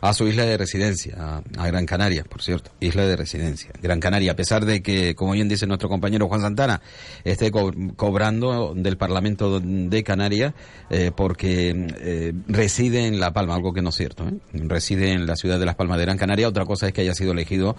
a 0.00 0.12
su 0.12 0.26
isla 0.26 0.44
de 0.44 0.56
residencia, 0.56 1.42
a, 1.56 1.66
Gran 1.66 1.86
Canaria, 1.86 2.24
por 2.24 2.42
cierto, 2.42 2.70
isla 2.80 3.06
de 3.06 3.16
residencia, 3.16 3.70
Gran 3.82 4.00
Canaria, 4.00 4.32
a 4.32 4.36
pesar 4.36 4.64
de 4.64 4.82
que, 4.82 5.14
como 5.14 5.32
bien 5.32 5.48
dice 5.48 5.66
nuestro 5.66 5.88
compañero 5.88 6.28
Juan 6.28 6.40
Santana, 6.40 6.82
esté 7.24 7.50
cobrando 7.50 8.74
del 8.74 8.96
Parlamento 8.96 9.60
de 9.60 10.02
Canarias 10.02 10.54
eh, 10.90 11.10
porque 11.14 11.88
eh, 12.00 12.32
reside 12.48 13.06
en 13.06 13.20
La 13.20 13.32
Palma, 13.32 13.54
algo 13.54 13.72
que 13.72 13.82
no 13.82 13.88
es 13.88 13.94
cierto, 13.94 14.26
¿eh? 14.28 14.34
reside 14.52 15.12
en 15.12 15.26
la 15.26 15.36
ciudad 15.36 15.58
de 15.58 15.66
Las 15.66 15.74
Palmas 15.74 15.98
de 15.98 16.04
Gran 16.04 16.18
Canaria, 16.18 16.48
otra 16.48 16.64
cosa 16.66 16.86
es 16.86 16.92
que 16.92 17.00
haya 17.00 17.14
sido 17.14 17.32
elegido 17.32 17.76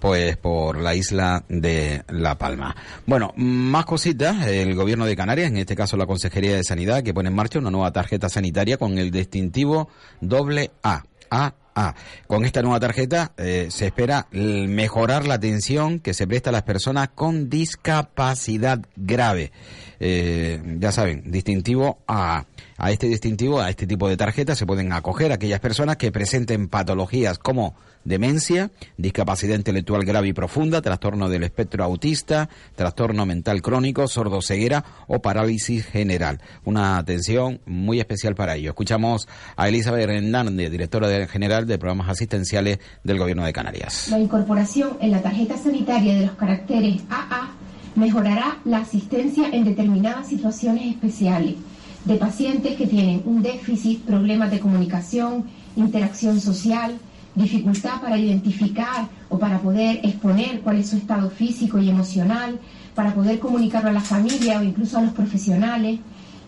pues 0.00 0.36
por 0.36 0.78
la 0.78 0.94
isla 0.94 1.44
de 1.48 2.02
La 2.08 2.38
Palma. 2.38 2.74
Bueno, 3.06 3.32
más 3.36 3.84
cositas, 3.84 4.46
el 4.46 4.74
gobierno 4.74 5.06
de 5.06 5.16
Canarias, 5.16 5.48
en 5.48 5.58
este 5.58 5.76
caso 5.76 5.96
la 5.96 6.06
Consejería 6.06 6.56
de 6.56 6.64
Sanidad, 6.64 7.02
que 7.02 7.14
pone 7.14 7.28
en 7.28 7.34
marcha 7.34 7.58
una 7.58 7.70
nueva 7.70 7.92
tarjeta 7.92 8.28
sanitaria 8.28 8.78
con 8.78 8.98
el 8.98 9.10
distintivo 9.10 9.88
doble 10.20 10.70
A 10.82 10.87
a, 11.30 11.54
A. 11.74 11.94
Con 12.26 12.44
esta 12.44 12.60
nueva 12.60 12.80
tarjeta 12.80 13.32
eh, 13.36 13.68
se 13.70 13.86
espera 13.86 14.26
mejorar 14.32 15.26
la 15.26 15.34
atención 15.34 16.00
que 16.00 16.12
se 16.12 16.26
presta 16.26 16.50
a 16.50 16.52
las 16.52 16.64
personas 16.64 17.10
con 17.14 17.48
discapacidad 17.48 18.80
grave. 18.96 19.52
Eh, 20.00 20.60
ya 20.78 20.90
saben, 20.90 21.30
distintivo 21.30 22.02
A. 22.08 22.46
A 22.80 22.92
este 22.92 23.08
distintivo, 23.08 23.58
a 23.58 23.70
este 23.70 23.88
tipo 23.88 24.08
de 24.08 24.16
tarjeta 24.16 24.54
se 24.54 24.64
pueden 24.64 24.92
acoger 24.92 25.32
aquellas 25.32 25.58
personas 25.58 25.96
que 25.96 26.12
presenten 26.12 26.68
patologías 26.68 27.36
como 27.36 27.74
demencia, 28.04 28.70
discapacidad 28.96 29.56
intelectual 29.56 30.04
grave 30.04 30.28
y 30.28 30.32
profunda, 30.32 30.80
trastorno 30.80 31.28
del 31.28 31.42
espectro 31.42 31.82
autista, 31.82 32.48
trastorno 32.76 33.26
mental 33.26 33.62
crónico, 33.62 34.06
sordoceguera 34.06 34.84
o 35.08 35.20
parálisis 35.20 35.86
general. 35.86 36.40
Una 36.64 36.98
atención 36.98 37.60
muy 37.66 37.98
especial 37.98 38.36
para 38.36 38.54
ello. 38.54 38.70
Escuchamos 38.70 39.26
a 39.56 39.68
Elizabeth 39.68 40.08
Hernández, 40.08 40.70
directora 40.70 41.26
general 41.26 41.66
de 41.66 41.78
programas 41.78 42.10
asistenciales 42.10 42.78
del 43.02 43.18
Gobierno 43.18 43.44
de 43.44 43.52
Canarias. 43.52 44.06
La 44.08 44.20
incorporación 44.20 44.98
en 45.00 45.10
la 45.10 45.20
tarjeta 45.20 45.56
sanitaria 45.58 46.14
de 46.14 46.26
los 46.26 46.36
caracteres 46.36 47.02
AA 47.10 47.50
mejorará 47.96 48.58
la 48.64 48.78
asistencia 48.78 49.48
en 49.48 49.64
determinadas 49.64 50.28
situaciones 50.28 50.94
especiales 50.94 51.56
de 52.04 52.14
pacientes 52.14 52.76
que 52.76 52.86
tienen 52.86 53.22
un 53.24 53.42
déficit, 53.42 54.02
problemas 54.02 54.50
de 54.50 54.60
comunicación, 54.60 55.44
interacción 55.76 56.40
social, 56.40 56.98
dificultad 57.34 58.00
para 58.00 58.18
identificar 58.18 59.08
o 59.28 59.38
para 59.38 59.60
poder 59.60 60.00
exponer 60.02 60.60
cuál 60.60 60.78
es 60.78 60.88
su 60.88 60.96
estado 60.96 61.30
físico 61.30 61.78
y 61.78 61.88
emocional, 61.88 62.58
para 62.94 63.14
poder 63.14 63.38
comunicarlo 63.38 63.90
a 63.90 63.92
la 63.92 64.00
familia 64.00 64.60
o 64.60 64.64
incluso 64.64 64.98
a 64.98 65.02
los 65.02 65.12
profesionales, 65.12 66.00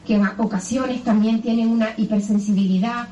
que 0.07 0.17
en 0.17 0.27
ocasiones 0.39 1.05
también 1.05 1.43
tienen 1.43 1.69
una 1.69 1.91
hipersensibilidad 1.97 3.09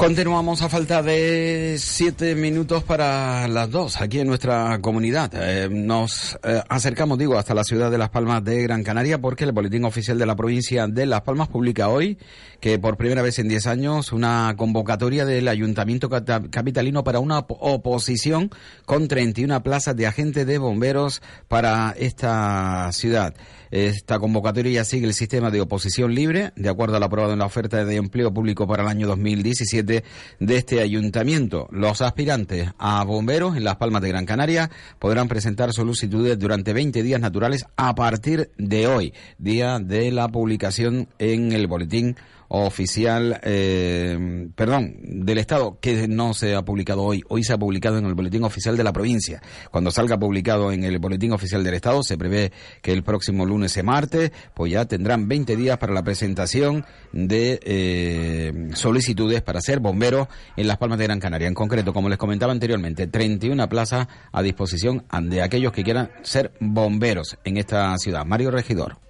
Continuamos 0.00 0.62
a 0.62 0.70
falta 0.70 1.02
de 1.02 1.76
siete 1.78 2.34
minutos 2.34 2.82
para 2.82 3.46
las 3.48 3.70
dos 3.70 4.00
aquí 4.00 4.18
en 4.18 4.28
nuestra 4.28 4.78
comunidad. 4.80 5.30
Eh, 5.34 5.68
nos 5.70 6.38
eh, 6.42 6.62
acercamos, 6.70 7.18
digo, 7.18 7.36
hasta 7.36 7.52
la 7.52 7.64
ciudad 7.64 7.90
de 7.90 7.98
Las 7.98 8.08
Palmas 8.08 8.42
de 8.42 8.62
Gran 8.62 8.82
Canaria 8.82 9.20
porque 9.20 9.44
el 9.44 9.52
Boletín 9.52 9.84
Oficial 9.84 10.18
de 10.18 10.24
la 10.24 10.36
provincia 10.36 10.86
de 10.86 11.04
Las 11.04 11.20
Palmas 11.20 11.48
publica 11.48 11.90
hoy 11.90 12.16
que 12.60 12.78
por 12.78 12.96
primera 12.96 13.22
vez 13.22 13.38
en 13.38 13.48
diez 13.48 13.66
años 13.66 14.12
una 14.12 14.54
convocatoria 14.56 15.24
del 15.24 15.48
Ayuntamiento 15.48 16.08
Capitalino 16.08 17.02
para 17.04 17.18
una 17.18 17.38
oposición 17.38 18.50
con 18.84 19.08
31 19.08 19.62
plazas 19.62 19.96
de 19.96 20.06
agentes 20.06 20.46
de 20.46 20.58
bomberos 20.58 21.22
para 21.48 21.94
esta 21.98 22.90
ciudad. 22.92 23.34
Esta 23.70 24.18
convocatoria 24.18 24.84
sigue 24.84 25.06
el 25.06 25.14
sistema 25.14 25.50
de 25.50 25.60
oposición 25.60 26.12
libre, 26.12 26.52
de 26.56 26.68
acuerdo 26.68 26.96
a 26.96 26.98
lo 26.98 27.06
aprobado 27.06 27.32
en 27.32 27.38
la 27.38 27.46
oferta 27.46 27.84
de 27.84 27.96
empleo 27.96 28.34
público 28.34 28.66
para 28.66 28.82
el 28.82 28.88
año 28.88 29.06
2017 29.06 30.02
de 30.40 30.56
este 30.56 30.80
ayuntamiento. 30.80 31.68
Los 31.70 32.02
aspirantes 32.02 32.70
a 32.78 33.04
bomberos 33.04 33.56
en 33.56 33.62
Las 33.62 33.76
Palmas 33.76 34.02
de 34.02 34.08
Gran 34.08 34.26
Canaria 34.26 34.70
podrán 34.98 35.28
presentar 35.28 35.72
solicitudes 35.72 36.36
durante 36.36 36.72
20 36.72 37.02
días 37.04 37.20
naturales 37.20 37.64
a 37.76 37.94
partir 37.94 38.50
de 38.58 38.88
hoy, 38.88 39.14
día 39.38 39.78
de 39.78 40.10
la 40.10 40.26
publicación 40.28 41.08
en 41.20 41.52
el 41.52 41.68
boletín 41.68 42.16
oficial, 42.52 43.40
eh, 43.44 44.48
perdón, 44.56 44.96
del 45.02 45.38
Estado, 45.38 45.78
que 45.80 46.08
no 46.08 46.34
se 46.34 46.56
ha 46.56 46.62
publicado 46.62 47.04
hoy. 47.04 47.22
Hoy 47.28 47.44
se 47.44 47.52
ha 47.52 47.58
publicado 47.58 47.98
en 47.98 48.06
el 48.06 48.14
Boletín 48.14 48.42
Oficial 48.42 48.76
de 48.76 48.82
la 48.82 48.92
provincia. 48.92 49.40
Cuando 49.70 49.92
salga 49.92 50.18
publicado 50.18 50.72
en 50.72 50.82
el 50.82 50.98
Boletín 50.98 51.32
Oficial 51.32 51.62
del 51.62 51.74
Estado, 51.74 52.02
se 52.02 52.18
prevé 52.18 52.50
que 52.82 52.92
el 52.92 53.04
próximo 53.04 53.46
lunes 53.46 53.76
y 53.76 53.82
martes, 53.84 54.32
pues 54.52 54.72
ya 54.72 54.84
tendrán 54.84 55.28
20 55.28 55.54
días 55.54 55.78
para 55.78 55.94
la 55.94 56.02
presentación 56.02 56.84
de 57.12 57.60
eh, 57.62 58.70
solicitudes 58.74 59.42
para 59.42 59.60
ser 59.60 59.78
bomberos 59.78 60.26
en 60.56 60.66
Las 60.66 60.78
Palmas 60.78 60.98
de 60.98 61.04
Gran 61.04 61.20
Canaria. 61.20 61.46
En 61.46 61.54
concreto, 61.54 61.92
como 61.92 62.08
les 62.08 62.18
comentaba 62.18 62.50
anteriormente, 62.50 63.06
31 63.06 63.68
plazas 63.68 64.08
a 64.32 64.42
disposición 64.42 65.04
de 65.22 65.42
aquellos 65.42 65.72
que 65.72 65.84
quieran 65.84 66.10
ser 66.22 66.50
bomberos 66.58 67.38
en 67.44 67.58
esta 67.58 67.96
ciudad. 67.98 68.24
Mario 68.24 68.50
Regidor. 68.50 69.09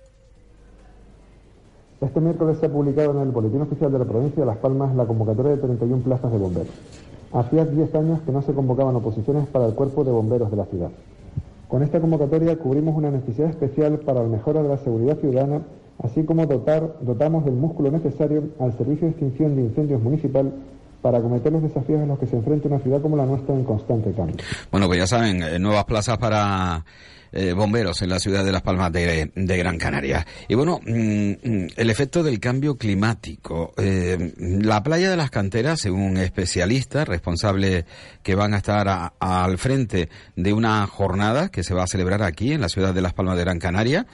Este 2.00 2.18
miércoles 2.18 2.56
se 2.56 2.64
ha 2.64 2.72
publicado 2.72 3.10
en 3.10 3.18
el 3.18 3.30
Boletín 3.30 3.60
Oficial 3.60 3.92
de 3.92 3.98
la 3.98 4.06
Provincia 4.06 4.40
de 4.40 4.46
Las 4.46 4.56
Palmas 4.56 4.96
la 4.96 5.04
convocatoria 5.04 5.52
de 5.52 5.58
31 5.58 6.02
plazas 6.02 6.32
de 6.32 6.38
bomberos. 6.38 6.72
Hacía 7.30 7.66
10 7.66 7.94
años 7.94 8.20
que 8.22 8.32
no 8.32 8.40
se 8.40 8.54
convocaban 8.54 8.96
oposiciones 8.96 9.46
para 9.48 9.66
el 9.66 9.74
cuerpo 9.74 10.02
de 10.02 10.10
bomberos 10.10 10.50
de 10.50 10.56
la 10.56 10.64
ciudad. 10.64 10.88
Con 11.68 11.82
esta 11.82 12.00
convocatoria 12.00 12.56
cubrimos 12.58 12.96
una 12.96 13.10
necesidad 13.10 13.50
especial 13.50 13.98
para 13.98 14.22
la 14.22 14.28
mejora 14.30 14.62
de 14.62 14.70
la 14.70 14.78
seguridad 14.78 15.18
ciudadana, 15.18 15.60
así 15.98 16.24
como 16.24 16.46
dotar, 16.46 16.96
dotamos 17.02 17.44
del 17.44 17.56
músculo 17.56 17.90
necesario 17.90 18.44
al 18.58 18.72
Servicio 18.78 19.06
de 19.06 19.10
Extinción 19.10 19.54
de 19.56 19.62
Incendios 19.64 20.02
Municipal 20.02 20.54
para 21.02 21.18
acometer 21.18 21.52
los 21.52 21.62
desafíos 21.62 22.02
en 22.02 22.08
los 22.08 22.18
que 22.18 22.26
se 22.26 22.36
enfrenta 22.36 22.68
una 22.68 22.78
ciudad 22.80 23.00
como 23.00 23.16
la 23.16 23.26
nuestra 23.26 23.54
en 23.54 23.64
constante 23.64 24.12
cambio. 24.12 24.36
Bueno, 24.70 24.86
pues 24.86 24.98
ya 24.98 25.06
saben, 25.06 25.42
eh, 25.42 25.58
nuevas 25.58 25.84
plazas 25.84 26.18
para 26.18 26.84
eh, 27.32 27.52
bomberos 27.52 28.02
en 28.02 28.10
la 28.10 28.18
ciudad 28.18 28.44
de 28.44 28.50
Las 28.50 28.62
Palmas 28.62 28.92
de, 28.92 29.30
Gran 29.34 29.78
Canaria. 29.78 30.26
Y 30.48 30.54
bueno, 30.54 30.80
mm, 30.84 31.30
mm, 31.30 31.66
el 31.76 31.90
efecto 31.90 32.22
del 32.22 32.40
cambio 32.40 32.76
climático. 32.76 33.72
Eh, 33.76 34.34
la 34.38 34.82
playa 34.82 35.10
de 35.10 35.16
las 35.16 35.30
canteras, 35.30 35.80
según 35.80 36.16
especialistas 36.16 37.06
responsables 37.06 37.84
que 38.22 38.34
van 38.34 38.54
a 38.54 38.58
estar 38.58 39.12
al 39.18 39.58
frente 39.58 40.08
de 40.36 40.52
una 40.52 40.86
jornada 40.86 41.50
que 41.50 41.62
se 41.62 41.72
va 41.72 41.84
a 41.84 41.86
celebrar 41.86 42.22
aquí 42.22 42.52
en 42.52 42.60
la 42.60 42.68
ciudad 42.68 42.92
de 42.92 43.00
Las 43.00 43.14
Palmas 43.14 43.36
de 43.36 43.44
Gran 43.44 43.58
Canaria, 43.58 44.06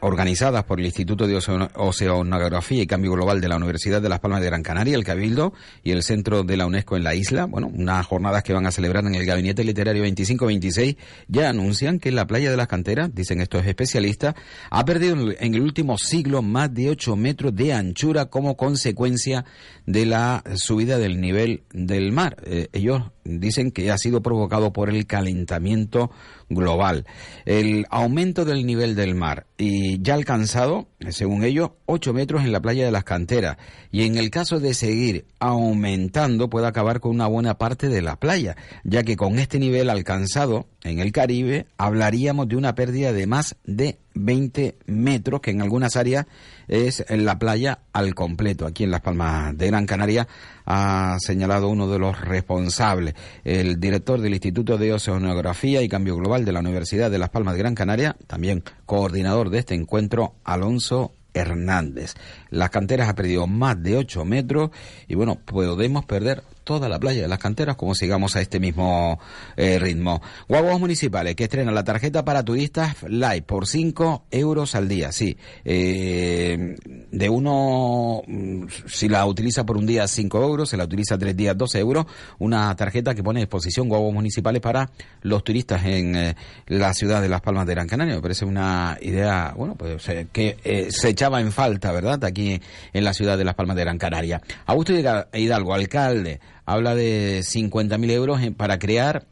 organizadas 0.00 0.64
por 0.64 0.80
el 0.80 0.86
Instituto 0.86 1.26
de 1.26 1.36
Oceanografía 1.36 2.82
y 2.82 2.86
Cambio 2.86 3.12
Global 3.12 3.40
de 3.40 3.48
la 3.48 3.56
Universidad 3.56 4.00
de 4.00 4.08
Las 4.08 4.20
Palmas 4.20 4.40
de 4.40 4.46
Gran 4.46 4.62
Canaria, 4.62 4.96
el 4.96 5.04
Cabildo 5.04 5.52
y 5.82 5.92
el 5.92 6.02
Centro 6.02 6.42
de 6.42 6.56
la 6.56 6.66
UNESCO 6.66 6.96
en 6.96 7.04
la 7.04 7.14
isla. 7.14 7.46
Bueno, 7.46 7.70
unas 7.72 8.06
jornadas 8.06 8.42
que 8.42 8.52
van 8.52 8.66
a 8.66 8.70
celebrar 8.70 9.04
en 9.04 9.14
el 9.14 9.26
Gabinete 9.26 9.64
Literario 9.64 10.04
25-26 10.04 10.96
ya 11.28 11.48
anuncian 11.48 11.98
que 11.98 12.12
la 12.12 12.26
playa 12.26 12.50
de 12.50 12.56
las 12.56 12.68
canteras, 12.68 13.14
dicen 13.14 13.40
estos 13.40 13.66
especialistas, 13.66 14.34
ha 14.70 14.84
perdido 14.84 15.16
en 15.38 15.54
el 15.54 15.60
último 15.60 15.98
siglo 15.98 16.42
más 16.42 16.72
de 16.72 16.90
8 16.90 17.16
metros 17.16 17.54
de 17.54 17.72
anchura 17.72 18.26
como 18.26 18.56
consecuencia 18.56 19.44
de 19.86 20.06
la 20.06 20.42
subida 20.54 20.98
del 20.98 21.20
nivel 21.20 21.62
del 21.72 22.12
mar. 22.12 22.36
Eh, 22.44 22.68
ellos 22.72 23.02
dicen 23.28 23.70
que 23.70 23.90
ha 23.90 23.98
sido 23.98 24.22
provocado 24.22 24.72
por 24.72 24.88
el 24.88 25.06
calentamiento 25.06 26.10
global. 26.48 27.04
El 27.44 27.86
aumento 27.90 28.44
del 28.44 28.64
nivel 28.66 28.94
del 28.94 29.14
mar 29.14 29.46
y 29.58 30.00
ya 30.02 30.14
alcanzado, 30.14 30.88
según 31.10 31.44
ellos, 31.44 31.70
8 31.86 32.14
metros 32.14 32.44
en 32.44 32.52
la 32.52 32.60
playa 32.60 32.84
de 32.84 32.92
las 32.92 33.04
canteras. 33.04 33.58
Y 33.90 34.04
en 34.04 34.16
el 34.16 34.30
caso 34.30 34.60
de 34.60 34.74
seguir 34.74 35.26
aumentando, 35.38 36.48
puede 36.48 36.66
acabar 36.66 37.00
con 37.00 37.12
una 37.12 37.26
buena 37.26 37.58
parte 37.58 37.88
de 37.88 38.02
la 38.02 38.16
playa, 38.16 38.56
ya 38.84 39.02
que 39.02 39.16
con 39.16 39.38
este 39.38 39.58
nivel 39.58 39.90
alcanzado 39.90 40.66
en 40.84 41.00
el 41.00 41.12
Caribe 41.12 41.66
hablaríamos 41.76 42.48
de 42.48 42.56
una 42.56 42.74
pérdida 42.74 43.12
de 43.12 43.26
más 43.26 43.56
de 43.64 43.98
20 44.18 44.76
metros, 44.86 45.40
que 45.40 45.50
en 45.50 45.62
algunas 45.62 45.96
áreas 45.96 46.26
es 46.66 47.04
en 47.08 47.24
la 47.24 47.38
playa 47.38 47.80
al 47.92 48.14
completo. 48.14 48.66
Aquí 48.66 48.84
en 48.84 48.90
Las 48.90 49.00
Palmas 49.00 49.56
de 49.56 49.66
Gran 49.68 49.86
Canaria 49.86 50.28
ha 50.66 51.16
señalado 51.20 51.68
uno 51.68 51.88
de 51.88 51.98
los 51.98 52.20
responsables, 52.20 53.14
el 53.44 53.80
director 53.80 54.20
del 54.20 54.34
Instituto 54.34 54.76
de 54.76 54.92
Oceanografía 54.92 55.82
y 55.82 55.88
Cambio 55.88 56.16
Global 56.16 56.44
de 56.44 56.52
la 56.52 56.60
Universidad 56.60 57.10
de 57.10 57.18
Las 57.18 57.30
Palmas 57.30 57.54
de 57.54 57.60
Gran 57.60 57.74
Canaria, 57.74 58.16
también 58.26 58.62
coordinador 58.84 59.50
de 59.50 59.58
este 59.58 59.74
encuentro, 59.74 60.34
Alonso 60.44 61.12
Hernández. 61.34 62.14
Las 62.50 62.70
canteras 62.70 63.08
ha 63.08 63.14
perdido 63.14 63.46
más 63.46 63.82
de 63.82 63.96
8 63.96 64.24
metros 64.24 64.70
y 65.06 65.14
bueno, 65.14 65.36
podemos 65.44 66.04
perder 66.04 66.42
toda 66.68 66.90
la 66.90 67.00
playa 67.00 67.22
de 67.22 67.28
las 67.28 67.38
canteras 67.38 67.76
como 67.76 67.94
sigamos 67.94 68.36
a 68.36 68.42
este 68.42 68.60
mismo 68.60 69.18
eh, 69.56 69.78
ritmo. 69.78 70.20
Guaguas 70.50 70.78
municipales 70.78 71.34
que 71.34 71.44
estrenan 71.44 71.74
la 71.74 71.82
tarjeta 71.82 72.26
para 72.26 72.44
turistas 72.44 73.04
Live 73.08 73.40
por 73.40 73.66
5 73.66 74.26
euros 74.30 74.74
al 74.74 74.86
día, 74.86 75.10
sí. 75.10 75.34
Eh, 75.64 76.76
de 77.10 77.28
uno, 77.30 78.20
mm, 78.26 78.66
si 78.86 79.08
la 79.08 79.24
utiliza 79.24 79.64
por 79.64 79.78
un 79.78 79.86
día 79.86 80.06
5 80.06 80.42
euros, 80.42 80.68
se 80.68 80.76
la 80.76 80.84
utiliza 80.84 81.16
tres 81.16 81.34
días 81.34 81.56
12 81.56 81.78
euros. 81.78 82.04
Una 82.38 82.76
tarjeta 82.76 83.14
que 83.14 83.22
pone 83.22 83.40
a 83.40 83.44
disposición 83.44 83.88
guaguas 83.88 84.12
municipales 84.12 84.60
para 84.60 84.90
los 85.22 85.42
turistas 85.44 85.86
en 85.86 86.16
eh, 86.16 86.36
la 86.66 86.92
ciudad 86.92 87.22
de 87.22 87.30
Las 87.30 87.40
Palmas 87.40 87.66
de 87.66 87.72
Gran 87.76 87.88
Canaria. 87.88 88.14
Me 88.16 88.20
parece 88.20 88.44
una 88.44 88.98
idea, 89.00 89.54
bueno, 89.56 89.74
pues 89.74 90.06
que 90.32 90.88
se 90.90 91.08
echaba 91.08 91.40
en 91.40 91.50
falta, 91.50 91.92
¿verdad? 91.92 92.22
Aquí 92.24 92.60
en 92.92 93.04
la 93.04 93.14
ciudad 93.14 93.38
de 93.38 93.44
Las 93.46 93.54
Palmas 93.54 93.74
de 93.74 93.84
Gran 93.84 93.96
Canaria. 93.96 94.42
Augusto 94.66 94.92
Hidalgo, 94.92 95.72
alcalde, 95.72 96.40
habla 96.68 96.94
de 96.94 97.40
50.000 97.40 98.10
euros 98.10 98.40
para 98.58 98.78
crear 98.78 99.24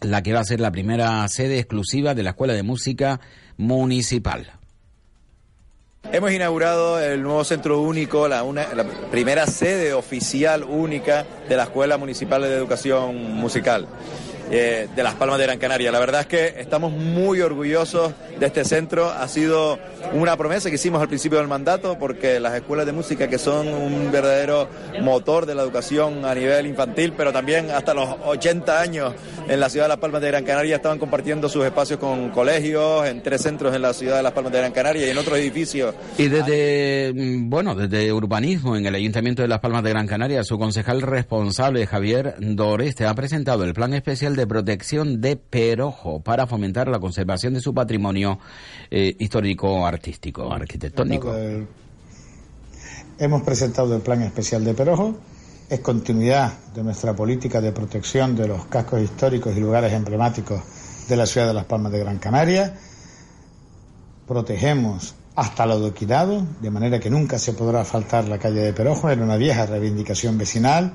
la 0.00 0.20
que 0.22 0.32
va 0.32 0.40
a 0.40 0.44
ser 0.44 0.60
la 0.60 0.72
primera 0.72 1.26
sede 1.28 1.60
exclusiva 1.60 2.14
de 2.14 2.24
la 2.24 2.30
Escuela 2.30 2.54
de 2.54 2.64
Música 2.64 3.20
Municipal. 3.56 4.50
Hemos 6.10 6.32
inaugurado 6.32 7.00
el 7.00 7.22
nuevo 7.22 7.44
centro 7.44 7.80
único, 7.80 8.26
la, 8.26 8.42
la, 8.42 8.84
primera 9.12 9.46
sede 9.46 9.92
oficial 9.92 10.64
única 10.64 11.24
de 11.48 11.56
la 11.56 11.64
Escuela 11.64 11.98
Municipal 11.98 12.42
de 12.42 12.52
Educación 12.52 13.32
Musical. 13.32 13.86
Eh, 14.54 14.86
de 14.94 15.02
Las 15.02 15.14
Palmas 15.14 15.38
de 15.38 15.44
Gran 15.46 15.58
Canaria. 15.58 15.90
La 15.90 15.98
verdad 15.98 16.20
es 16.20 16.26
que 16.26 16.60
estamos 16.60 16.92
muy 16.92 17.40
orgullosos 17.40 18.12
de 18.38 18.44
este 18.44 18.66
centro. 18.66 19.08
Ha 19.08 19.26
sido 19.26 19.78
una 20.12 20.36
promesa 20.36 20.68
que 20.68 20.74
hicimos 20.74 21.00
al 21.00 21.08
principio 21.08 21.38
del 21.38 21.48
mandato 21.48 21.96
porque 21.98 22.38
las 22.38 22.54
escuelas 22.54 22.84
de 22.84 22.92
música 22.92 23.28
que 23.28 23.38
son 23.38 23.68
un 23.68 24.12
verdadero 24.12 24.68
motor 25.00 25.46
de 25.46 25.54
la 25.54 25.62
educación 25.62 26.26
a 26.26 26.34
nivel 26.34 26.66
infantil, 26.66 27.14
pero 27.16 27.32
también 27.32 27.70
hasta 27.70 27.94
los 27.94 28.06
80 28.26 28.78
años 28.78 29.14
en 29.48 29.58
la 29.58 29.70
ciudad 29.70 29.86
de 29.86 29.88
Las 29.88 29.98
Palmas 29.98 30.20
de 30.20 30.28
Gran 30.28 30.44
Canaria 30.44 30.76
estaban 30.76 30.98
compartiendo 30.98 31.48
sus 31.48 31.64
espacios 31.64 31.98
con 31.98 32.28
colegios, 32.28 33.06
en 33.06 33.22
tres 33.22 33.40
centros 33.40 33.74
en 33.74 33.80
la 33.80 33.94
ciudad 33.94 34.18
de 34.18 34.22
Las 34.22 34.32
Palmas 34.32 34.52
de 34.52 34.58
Gran 34.58 34.72
Canaria 34.72 35.06
y 35.06 35.10
en 35.10 35.16
otros 35.16 35.38
edificios. 35.38 35.94
Y 36.18 36.28
desde, 36.28 37.10
mm, 37.14 37.48
bueno, 37.48 37.74
desde 37.74 38.12
urbanismo 38.12 38.76
en 38.76 38.84
el 38.84 38.94
Ayuntamiento 38.94 39.40
de 39.40 39.48
Las 39.48 39.60
Palmas 39.60 39.82
de 39.82 39.90
Gran 39.90 40.06
Canaria, 40.06 40.44
su 40.44 40.58
concejal 40.58 41.00
responsable, 41.00 41.86
Javier 41.86 42.34
Doreste, 42.38 43.06
ha 43.06 43.14
presentado 43.14 43.64
el 43.64 43.72
plan 43.72 43.94
especial 43.94 44.36
de 44.36 44.41
protección 44.46 45.20
de 45.20 45.36
Perojo 45.36 46.20
para 46.20 46.46
fomentar 46.46 46.88
la 46.88 46.98
conservación 46.98 47.54
de 47.54 47.60
su 47.60 47.72
patrimonio 47.74 48.38
eh, 48.90 49.14
histórico, 49.18 49.86
artístico, 49.86 50.52
arquitectónico. 50.52 51.34
Hemos 53.18 53.42
presentado 53.42 53.94
el 53.94 54.02
Plan 54.02 54.22
Especial 54.22 54.64
de 54.64 54.74
Perojo. 54.74 55.14
Es 55.68 55.80
continuidad 55.80 56.52
de 56.74 56.82
nuestra 56.82 57.14
política 57.14 57.60
de 57.60 57.72
protección 57.72 58.34
de 58.34 58.48
los 58.48 58.66
cascos 58.66 59.00
históricos 59.00 59.56
y 59.56 59.60
lugares 59.60 59.92
emblemáticos 59.92 60.60
de 61.08 61.16
la 61.16 61.26
ciudad 61.26 61.46
de 61.46 61.54
Las 61.54 61.66
Palmas 61.66 61.92
de 61.92 62.00
Gran 62.00 62.18
Canaria. 62.18 62.74
Protegemos 64.26 65.14
hasta 65.34 65.66
lo 65.66 65.74
adoquinado, 65.74 66.46
de 66.60 66.70
manera 66.70 66.98
que 67.00 67.10
nunca 67.10 67.38
se 67.38 67.52
podrá 67.52 67.84
faltar 67.84 68.28
la 68.28 68.38
calle 68.38 68.60
de 68.60 68.72
Perojo. 68.72 69.08
Era 69.08 69.22
una 69.22 69.36
vieja 69.36 69.66
reivindicación 69.66 70.36
vecinal, 70.36 70.92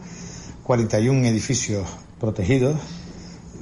41 0.63 1.27
edificios 1.27 1.87
protegidos 2.19 2.77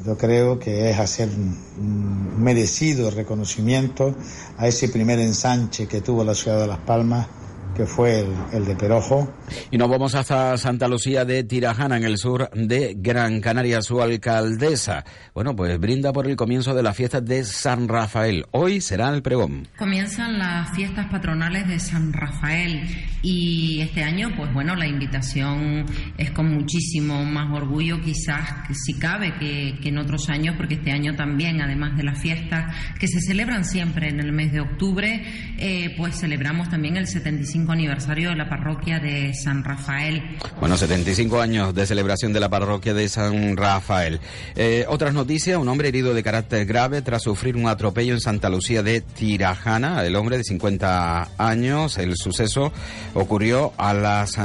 yo 0.05 0.17
creo 0.17 0.59
que 0.59 0.91
es 0.91 0.99
hacer 0.99 1.29
un 1.29 2.43
merecido 2.43 3.09
reconocimiento 3.09 4.13
a 4.57 4.67
ese 4.67 4.89
primer 4.89 5.19
ensanche 5.19 5.87
que 5.87 6.01
tuvo 6.01 6.23
la 6.23 6.35
ciudad 6.35 6.61
de 6.61 6.67
Las 6.67 6.79
Palmas 6.79 7.27
que 7.75 7.85
fue 7.85 8.25
el, 8.53 8.65
de 8.65 8.75
Perojo. 8.75 9.31
Y 9.69 9.77
nos 9.77 9.89
vamos 9.89 10.15
hasta 10.15 10.57
Santa 10.57 10.87
Lucía 10.87 11.25
de 11.25 11.43
Tirajana, 11.43 11.97
en 11.97 12.03
el 12.03 12.17
sur 12.17 12.49
de 12.51 12.95
Gran 12.97 13.41
Canaria, 13.41 13.81
su 13.81 14.01
alcaldesa. 14.01 15.03
Bueno, 15.33 15.55
pues 15.55 15.79
brinda 15.79 16.13
por 16.13 16.27
el 16.27 16.35
comienzo 16.35 16.73
de 16.73 16.83
las 16.83 16.95
fiestas 16.95 17.25
de 17.25 17.43
San 17.43 17.87
Rafael. 17.87 18.45
Hoy 18.51 18.81
será 18.81 19.09
el 19.09 19.21
pregón. 19.21 19.67
Comienzan 19.77 20.39
las 20.39 20.75
fiestas 20.75 21.07
patronales 21.11 21.67
de 21.67 21.79
San 21.79 22.13
Rafael 22.13 22.81
y 23.21 23.81
este 23.81 24.03
año, 24.03 24.29
pues 24.37 24.53
bueno, 24.53 24.75
la 24.75 24.87
invitación 24.87 25.85
es 26.17 26.31
con 26.31 26.53
muchísimo 26.53 27.25
más 27.25 27.51
orgullo, 27.51 28.01
quizás 28.01 28.49
si 28.71 28.93
cabe, 28.99 29.33
que, 29.39 29.79
en 29.83 29.97
otros 29.97 30.29
años, 30.29 30.55
porque 30.57 30.75
este 30.75 30.91
año 30.91 31.15
también, 31.15 31.61
además 31.61 31.97
de 31.97 32.03
las 32.03 32.21
fiestas 32.21 32.73
que 32.99 33.07
se 33.07 33.19
celebran 33.19 33.65
siempre 33.65 34.09
en 34.09 34.19
el 34.19 34.31
mes 34.31 34.51
de 34.53 34.61
octubre, 34.61 35.23
eh, 35.57 35.93
pues 35.97 36.19
celebramos 36.19 36.69
también 36.69 36.97
el 36.97 37.07
75 37.07 37.64
75 37.65 37.71
aniversario 37.71 38.29
de 38.29 38.35
la 38.35 38.49
parroquia 38.49 38.99
de 38.99 39.33
San 39.33 39.63
Rafael. 39.63 40.21
Bueno, 40.59 40.77
75 40.77 41.41
años 41.41 41.73
de 41.73 41.85
celebración 41.85 42.31
de 42.31 42.39
la 42.39 42.49
parroquia 42.49 42.93
de 42.93 43.09
San 43.09 43.57
Rafael. 43.57 44.19
Eh, 44.55 44.85
otras 44.87 45.13
noticias, 45.13 45.57
un 45.57 45.67
hombre 45.67 45.87
herido 45.87 46.13
de 46.13 46.21
carácter 46.21 46.65
grave 46.65 47.01
tras 47.01 47.23
sufrir 47.23 47.55
un 47.55 47.67
atropello 47.67 48.13
en 48.13 48.21
Santa 48.21 48.49
Lucía 48.49 48.83
de 48.83 49.01
Tirajana. 49.01 50.05
El 50.05 50.15
hombre 50.15 50.37
de 50.37 50.43
50 50.43 51.29
años, 51.37 51.97
el 51.97 52.15
suceso 52.17 52.71
ocurrió 53.13 53.73
a 53.77 53.93
las... 53.93 54.37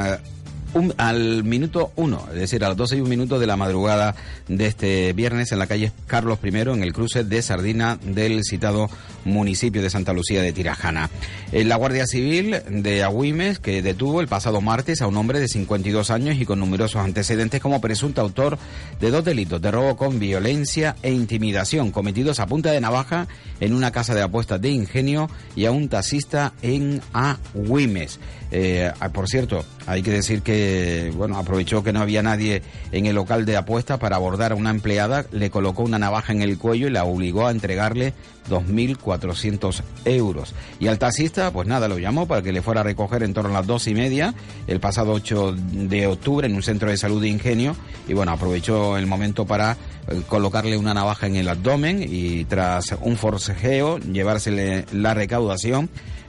un- 0.75 0.95
al 0.99 1.45
minuto 1.45 1.93
uno, 1.97 2.25
es 2.33 2.39
decir, 2.41 2.65
a 2.65 2.69
las 2.69 2.77
12 2.77 2.97
y 2.97 3.01
un 3.01 3.09
minuto 3.09 3.39
de 3.39 3.47
la 3.47 3.57
madrugada 3.57 4.15
de 4.49 4.67
este 4.67 5.13
viernes 5.13 5.53
en 5.53 5.59
la 5.59 5.67
calle 5.67 5.93
Carlos 6.07 6.39
I, 6.43 6.49
en 6.49 6.83
el 6.83 6.93
cruce 6.93 7.25
de 7.25 7.43
Sardina 7.43 7.99
del 8.03 8.43
citado 8.45 8.89
municipio 9.25 9.83
de 9.83 9.91
Santa 9.91 10.13
Lucía 10.13 10.43
de 10.43 10.53
Tirajana. 10.53 11.11
Eh, 11.53 11.65
La 11.65 11.77
Guardia 11.77 12.07
Civil 12.07 12.57
de 12.69 13.03
Agüimes, 13.03 13.59
que 13.59 13.83
detuvo 13.83 14.21
el 14.21 14.29
pasado 14.29 14.61
martes 14.61 15.03
a 15.03 15.07
un 15.07 15.17
hombre 15.17 15.41
de 15.41 15.49
52 15.49 16.11
años 16.11 16.37
y 16.41 16.47
con 16.47 16.59
numerosos 16.59 17.03
antecedentes 17.03 17.61
como 17.61 17.81
presunto 17.81 18.21
autor 18.21 18.59
de 19.01 19.11
dos 19.11 19.25
delitos 19.25 19.61
de 19.61 19.71
robo 19.71 19.97
con 19.97 20.19
violencia 20.19 20.97
e 21.03 21.13
intimidación 21.13 21.91
cometidos 21.91 22.41
a 22.41 22.47
punta 22.47 22.71
de 22.73 22.81
navaja 22.81 23.27
en 23.61 23.75
una 23.75 23.91
casa 23.91 24.15
de 24.15 24.23
apuestas 24.23 24.61
de 24.61 24.71
Ingenio 24.71 25.29
y 25.57 25.67
a 25.67 25.71
un 25.73 25.89
taxista 25.89 26.53
en 26.63 27.01
Agüimes. 27.13 28.19
Eh, 28.51 28.91
ah, 29.01 29.09
por 29.11 29.29
cierto, 29.29 29.65
hay 29.87 30.03
que 30.03 30.11
decir 30.11 30.43
que, 30.43 31.13
bueno, 31.17 31.39
aprovechó 31.39 31.83
que 31.83 31.93
no 31.93 32.01
había 32.01 32.23
nadie 32.23 32.63
en 32.93 33.07
el 33.07 33.15
local 33.15 33.45
de 33.45 33.57
apuestas 33.57 33.99
para 33.99 34.17
abordar 34.17 34.53
a 34.53 34.55
una 34.57 34.71
empleada, 34.71 35.25
le 35.31 35.51
colocó 35.51 35.83
una 35.83 35.99
navaja 35.99 36.33
en 36.33 36.43
el 36.43 36.59
cuello 36.59 36.89
y 36.89 36.91
la 36.91 37.05
obligó 37.05 37.47
a 37.47 37.51
entregarle 37.51 38.13
2.400 38.49 39.83
euros. 40.05 40.55
Y 40.81 40.89
al 40.89 40.99
taxista, 40.99 41.53
pues 41.53 41.69
nada, 41.69 41.89
lo 41.89 41.99
llamó 41.99 42.27
para 42.27 42.43
que 42.43 42.53
le 42.53 42.63
fuera 42.63 42.81
a 42.81 42.85
recoger 42.85 43.23
en 43.23 43.35
torno 43.35 43.51
a 43.51 43.61
las 43.61 43.67
dos 43.67 43.87
y 43.87 43.95
media 43.95 44.35
el 44.67 44.81
pasado 44.81 45.13
8 45.13 45.55
de 45.73 46.07
octubre 46.07 46.47
en 46.47 46.55
un 46.55 46.63
centro 46.63 46.91
de 46.91 46.97
salud 46.97 47.21
de 47.21 47.29
Ingenio 47.29 47.77
y 48.09 48.15
bueno, 48.15 48.33
aprovechó 48.33 48.97
el 48.97 49.07
momento 49.07 49.47
para 49.47 49.77
eh, 50.09 50.23
colocarle 50.27 50.77
una 50.77 50.95
navaja 50.95 51.27
en 51.27 51.37
el 51.37 51.49
abdomen 51.49 52.05
y 52.09 52.45
tras 52.45 52.97
un 53.01 53.17
forcejeo 53.17 53.99
llevársele 53.99 54.87
la 54.93 55.15
recaudación, 55.15 55.89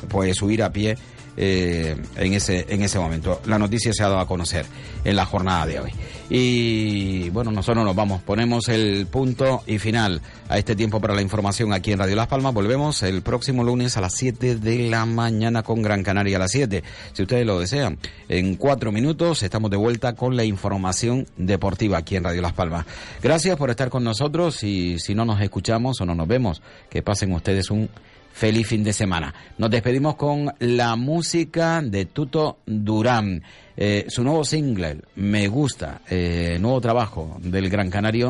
pues 0.09 0.41
huir 0.41 0.63
a 0.63 0.71
pie 0.71 0.97
eh, 1.37 1.95
en 2.15 2.33
ese 2.33 2.65
en 2.69 2.81
ese 2.81 2.99
momento. 2.99 3.41
La 3.45 3.57
noticia 3.57 3.93
se 3.93 4.03
ha 4.03 4.09
dado 4.09 4.19
a 4.19 4.27
conocer 4.27 4.65
en 5.03 5.15
la 5.15 5.25
jornada 5.25 5.65
de 5.65 5.79
hoy. 5.79 5.91
Y 6.33 7.29
bueno, 7.31 7.51
nosotros 7.51 7.83
nos 7.83 7.93
vamos, 7.93 8.21
ponemos 8.21 8.69
el 8.69 9.05
punto 9.07 9.63
y 9.67 9.79
final 9.79 10.21
a 10.47 10.57
este 10.57 10.77
tiempo 10.77 11.01
para 11.01 11.13
la 11.13 11.21
información 11.21 11.73
aquí 11.73 11.91
en 11.91 11.99
Radio 11.99 12.15
Las 12.15 12.27
Palmas. 12.27 12.53
Volvemos 12.53 13.03
el 13.03 13.21
próximo 13.21 13.65
lunes 13.65 13.97
a 13.97 14.01
las 14.01 14.13
7 14.13 14.55
de 14.55 14.89
la 14.89 15.05
mañana 15.05 15.61
con 15.61 15.81
Gran 15.81 16.03
Canaria 16.03 16.37
a 16.37 16.39
las 16.39 16.51
7, 16.51 16.83
si 17.11 17.21
ustedes 17.21 17.45
lo 17.45 17.59
desean. 17.59 17.97
En 18.29 18.55
cuatro 18.55 18.93
minutos 18.93 19.43
estamos 19.43 19.71
de 19.71 19.77
vuelta 19.77 20.13
con 20.13 20.37
la 20.37 20.45
información 20.45 21.27
deportiva 21.35 21.97
aquí 21.97 22.15
en 22.15 22.23
Radio 22.23 22.41
Las 22.41 22.53
Palmas. 22.53 22.85
Gracias 23.21 23.57
por 23.57 23.69
estar 23.69 23.89
con 23.89 24.05
nosotros 24.05 24.63
y 24.63 24.99
si 24.99 25.13
no 25.13 25.25
nos 25.25 25.41
escuchamos 25.41 25.99
o 25.99 26.05
no 26.05 26.15
nos 26.15 26.29
vemos, 26.29 26.61
que 26.89 27.01
pasen 27.01 27.33
ustedes 27.33 27.69
un 27.71 27.89
feliz 28.33 28.67
fin 28.67 28.83
de 28.83 28.93
semana. 28.93 29.33
Nos 29.57 29.69
despedimos 29.69 30.15
con 30.15 30.53
la 30.59 30.95
música 30.95 31.81
de 31.81 32.05
Tuto 32.05 32.59
Durán. 32.65 33.43
Eh, 33.75 34.05
su 34.09 34.23
nuevo 34.23 34.43
single, 34.43 35.01
Me 35.15 35.47
Gusta, 35.47 36.01
eh, 36.09 36.57
nuevo 36.59 36.79
trabajo 36.81 37.37
del 37.41 37.69
Gran 37.69 37.89
Canario 37.89 38.29